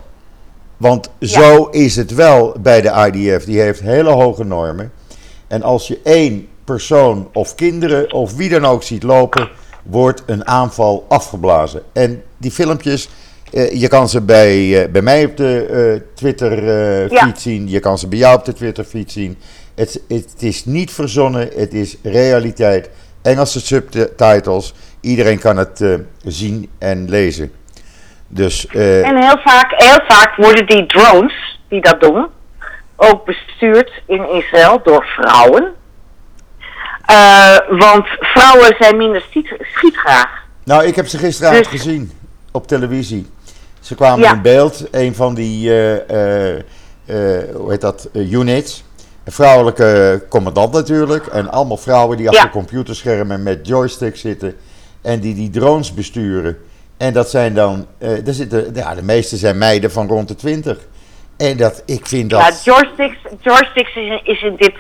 [0.77, 3.45] Want zo is het wel bij de IDF.
[3.45, 4.93] Die heeft hele hoge normen.
[5.49, 9.49] En als je één persoon of kinderen of wie dan ook ziet lopen,
[9.83, 11.83] wordt een aanval afgeblazen.
[11.93, 13.09] En die filmpjes,
[13.53, 17.25] je kan ze bij, eh, bij mij op de eh, Twitter eh, Ja.
[17.25, 19.39] feed zien, je kan ze bij jou op de Twitter feed zien.
[19.75, 22.91] Het, het is niet verzonnen, het is realiteit.
[23.23, 25.95] Engelse subtitles, iedereen kan het eh,
[26.25, 27.53] zien en lezen.
[28.29, 32.27] Dus, eh, En heel vaak, heel vaak worden die drones die dat doen
[32.97, 35.73] ook bestuurd in Israël door vrouwen.
[37.07, 40.29] Eh, want vrouwen zijn minder schiet, schietgraag.
[40.65, 42.13] nou, ik heb ze gisteravond Dus- gezien
[42.53, 43.27] op televisie.
[43.81, 44.33] Ze kwamen Ja.
[44.35, 46.57] in beeld, een van die, eh, eh,
[47.07, 48.85] eh, hoe heet dat, units.
[49.25, 51.27] Een vrouwelijke commandant natuurlijk.
[51.27, 52.51] En allemaal vrouwen die achter Ja.
[52.51, 54.55] computerschermen met joysticks zitten.
[55.03, 56.59] En die die drones besturen.
[56.97, 60.79] En dat zijn dan, er zitten, ja, de meeste zijn meiden van rond de 20.
[61.37, 62.41] En dat, ik vind dat...
[62.41, 64.73] Ja, joysticks, joysticks is, in- is in dit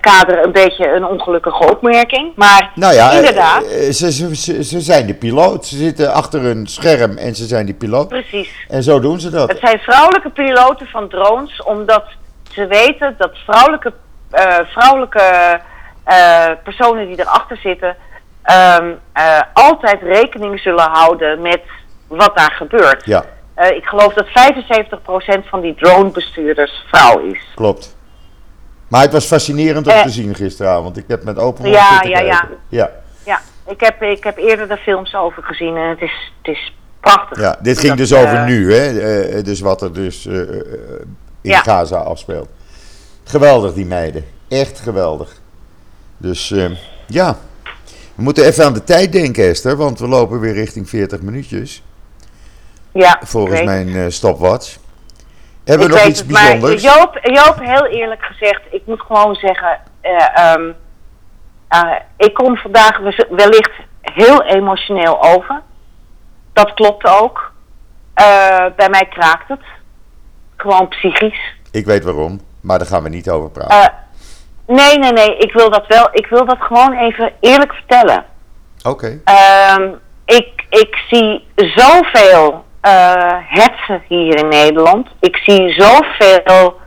[0.00, 2.32] kader een beetje een ongelukkige opmerking.
[2.36, 5.66] Maar Nou ja, inderdaad, eh, eh, ze, ze, ze, ze zijn de piloot.
[5.66, 8.08] Ze zitten achter een scherm en ze zijn die piloot.
[8.08, 8.50] precies.
[8.68, 9.48] En zo doen ze dat.
[9.48, 12.04] Het zijn vrouwelijke piloten van drones, omdat
[12.50, 13.92] ze weten dat vrouwelijke,
[14.30, 15.60] eh, vrouwelijke
[16.04, 17.96] eh, personen die erachter zitten,
[18.42, 21.60] ehm, eh, altijd rekening zullen houden met
[22.08, 23.04] wat daar gebeurt.
[23.04, 23.24] Ja,
[23.54, 27.40] Eh, ik geloof dat 75% van die dronebestuurders vrouw is.
[27.54, 27.96] klopt.
[28.92, 30.02] Maar het was fascinerend om Eh.
[30.02, 30.96] te zien gisteravond.
[30.96, 32.48] Ik heb met open mond Ja, ja, ja.
[32.68, 32.90] Ja,
[33.24, 36.74] Ja, ik heb, ik heb eerder de films over gezien en het is, het is
[37.00, 37.40] prachtig.
[37.40, 37.58] ja.
[37.62, 39.00] Dit ging dus over eh, nu, hè.
[39.00, 41.52] Eh, dus wat er dus in.
[41.54, 42.48] Gaza afspeelt.
[43.24, 44.24] Geweldig, die meiden.
[44.48, 45.40] Echt geweldig.
[46.16, 46.54] Dus
[47.06, 47.36] ja,
[48.14, 49.76] we moeten even aan de tijd denken, Esther.
[49.76, 51.82] Want we lopen weer richting 40 minuutjes.
[52.92, 54.76] Ja, Volgens mijn stopwatch.
[55.64, 56.82] Hebben we nog iets het, maar bijzonders?
[56.82, 60.72] Joop, Joop, heel eerlijk gezegd, ik moet gewoon zeggen, eh, ehm,
[61.68, 65.60] eh, ik kom vandaag we- wellicht heel emotioneel over.
[66.52, 67.52] Dat klopt ook.
[68.14, 69.60] Eh, bij mij kraakt het.
[70.56, 71.54] Gewoon psychisch.
[71.70, 73.92] Ik weet waarom, maar daar gaan we niet over praten.
[74.66, 76.08] Nee, nee, nee, ik wil dat wel.
[76.12, 78.24] Ik wil dat gewoon even eerlijk vertellen.
[78.82, 79.20] Oké.
[79.24, 79.90] Ehm,
[80.24, 85.08] ik, ik zie zoveel eh hetsen hier in Nederland.
[85.20, 86.80] Ik zie zoveel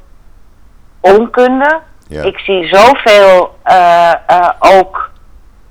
[1.01, 1.79] onkunde.
[2.07, 2.23] Ja.
[2.23, 4.13] Ik zie zoveel eh,
[4.59, 5.09] ook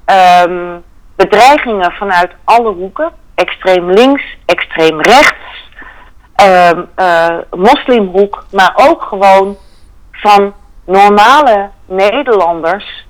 [0.04, 0.78] ehm,
[1.16, 3.12] bedreigingen vanuit alle hoeken.
[3.34, 5.70] Extreem links, extreem rechts,
[6.34, 9.56] ehm, eh, moslimhoek, maar ook gewoon
[10.12, 10.54] van
[10.84, 13.06] normale Nederlanders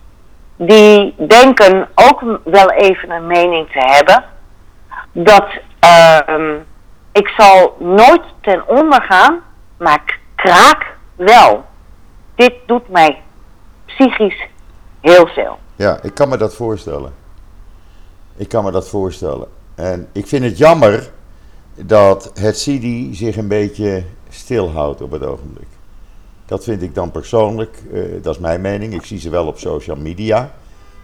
[0.56, 4.24] die denken ook wel even een mening te hebben.
[5.12, 5.46] Dat
[5.78, 6.54] ehm,
[7.14, 9.40] ik zal nooit ten onder gaan,
[9.76, 11.64] maar ik kraak wel.
[12.34, 13.22] Dit doet mij
[13.84, 14.48] psychisch
[15.00, 15.58] heel veel.
[15.76, 17.14] Ja, ik kan me dat voorstellen.
[18.36, 19.48] Ik kan me dat voorstellen.
[19.74, 21.10] En ik vind het jammer
[21.74, 25.68] dat het CIDI zich een beetje stilhoudt op het ogenblik.
[26.46, 28.94] Dat vind ik dan persoonlijk, eh, dat is mijn mening.
[28.94, 30.54] Ik zie ze wel op social media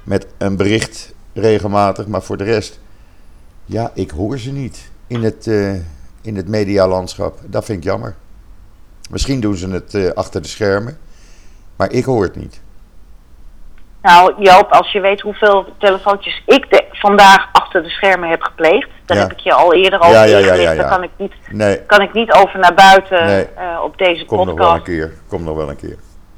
[0.02, 2.80] met een bericht regelmatig, maar voor de rest,
[3.64, 5.74] ja, ik hoor ze niet in het, eh,
[6.22, 7.38] in het medialandschap.
[7.46, 8.14] Dat vind ik jammer.
[9.10, 10.98] Misschien doen ze het eh, achter de schermen,
[11.76, 12.60] maar ik hoor het niet.
[14.02, 18.88] Nou Joop, als je weet hoeveel telefoontjes ik de, vandaag achter de schermen heb gepleegd,
[19.04, 19.22] daar Ja.
[19.22, 20.62] heb ik je al eerder over Ja, ja, ja, ingelicht.
[20.62, 20.76] ja, ja.
[20.80, 23.44] Daar kan ik, niet, Nee, kan ik niet over naar buiten Nee.
[23.44, 24.84] eh, op deze Kom nog wel een podcast.
[24.84, 25.12] keer.
[25.28, 25.96] Kom nog wel een keer.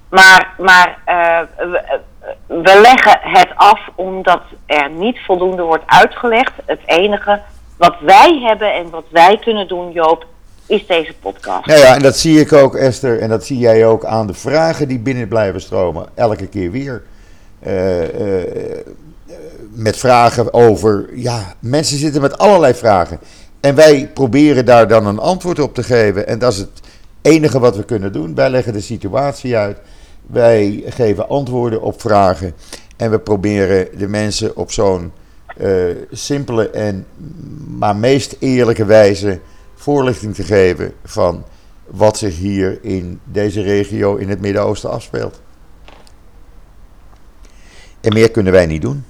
[0.09, 1.99] Maar, maar eh, we,
[2.47, 6.53] we leggen het af omdat er niet voldoende wordt uitgelegd.
[6.64, 7.41] Het enige
[7.83, 10.26] wat wij hebben en wat wij kunnen doen, Joop,
[10.66, 11.66] is deze podcast.
[11.66, 14.35] Nou ja, en dat zie ik ook, Esther, en dat zie jij ook aan de
[14.35, 16.07] vragen die binnen blijven stromen.
[16.14, 17.03] Elke keer weer.
[17.59, 18.87] Eh, eh,
[19.70, 21.09] met vragen over.
[21.14, 23.18] Ja, mensen zitten met allerlei vragen.
[23.61, 26.26] En wij proberen daar dan een antwoord op te geven.
[26.26, 26.80] En dat is het
[27.22, 28.35] enige wat we kunnen doen.
[28.35, 29.78] Wij leggen de situatie uit.
[30.26, 32.55] Wij geven antwoorden op vragen.
[32.97, 35.12] En we proberen de mensen op zo'n
[35.57, 37.07] eh, simpele en
[37.68, 39.40] maar meest eerlijke wijze
[39.74, 41.44] voorlichting te geven van
[41.86, 45.42] wat zich hier in deze regio in het Midden-Oosten afspeelt.
[48.00, 49.05] En meer kunnen wij niet doen.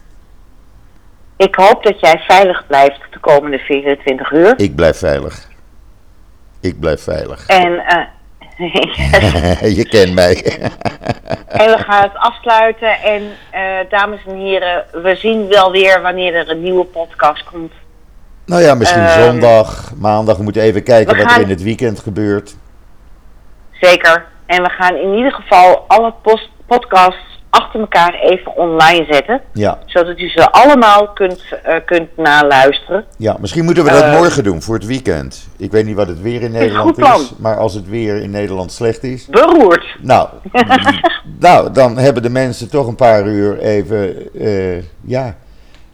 [1.36, 4.54] Ik hoop dat jij veilig blijft de komende 24 uur.
[4.56, 5.48] Ik blijf veilig.
[6.60, 7.46] Ik blijf veilig.
[7.46, 8.04] En, eh,
[9.78, 10.58] Je kent mij.
[11.46, 13.00] en we gaan het afsluiten.
[13.02, 17.72] En eh, dames en heren, we zien wel weer wanneer er een nieuwe podcast komt.
[18.46, 20.36] nou ja, misschien Ehm, zondag, maandag.
[20.36, 22.56] We moeten even kijken wat er in het weekend gebeurt.
[23.70, 24.26] Zeker.
[24.46, 26.14] En we gaan in ieder geval alle
[26.66, 29.40] podcasts achter elkaar even online zetten.
[29.52, 33.04] Ja, Zodat u ze allemaal kunt, eh, kunt naluisteren.
[33.16, 35.48] ja, misschien moeten we dat Eh, morgen doen voor het weekend.
[35.56, 37.32] Ik weet niet wat het weer in Nederland is.
[37.38, 39.26] Maar als het weer in Nederland slecht is.
[39.26, 39.96] Beroerd.
[40.00, 40.28] Nou,
[41.38, 45.36] nou, dan hebben de mensen toch een paar uur even, eh, ja,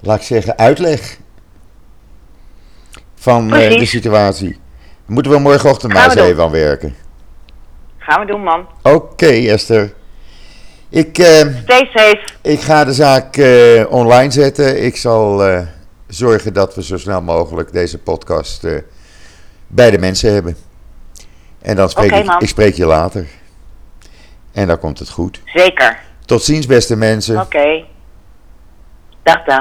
[0.00, 1.18] laat ik zeggen, uitleg.
[3.14, 4.58] van de situatie.
[5.06, 6.94] Moeten we morgenochtend maar eens even aan werken.
[7.98, 8.66] Gaan we doen, man.
[8.82, 9.92] Oké, Esther.
[10.90, 11.26] Ik, eh,
[11.62, 12.20] Stay safe.
[12.42, 14.84] ik ga de zaak eh, online zetten.
[14.84, 15.60] Ik zal eh,
[16.06, 18.66] zorgen dat we zo snel mogelijk deze podcast
[19.66, 20.56] bij de mensen hebben.
[21.62, 23.26] En dan spreek ik spreek je later.
[24.52, 25.40] En dan komt het goed.
[25.44, 25.98] Zeker.
[26.24, 27.40] Tot ziens, beste mensen.
[27.40, 27.84] Oké.
[29.22, 29.56] Dag, dag.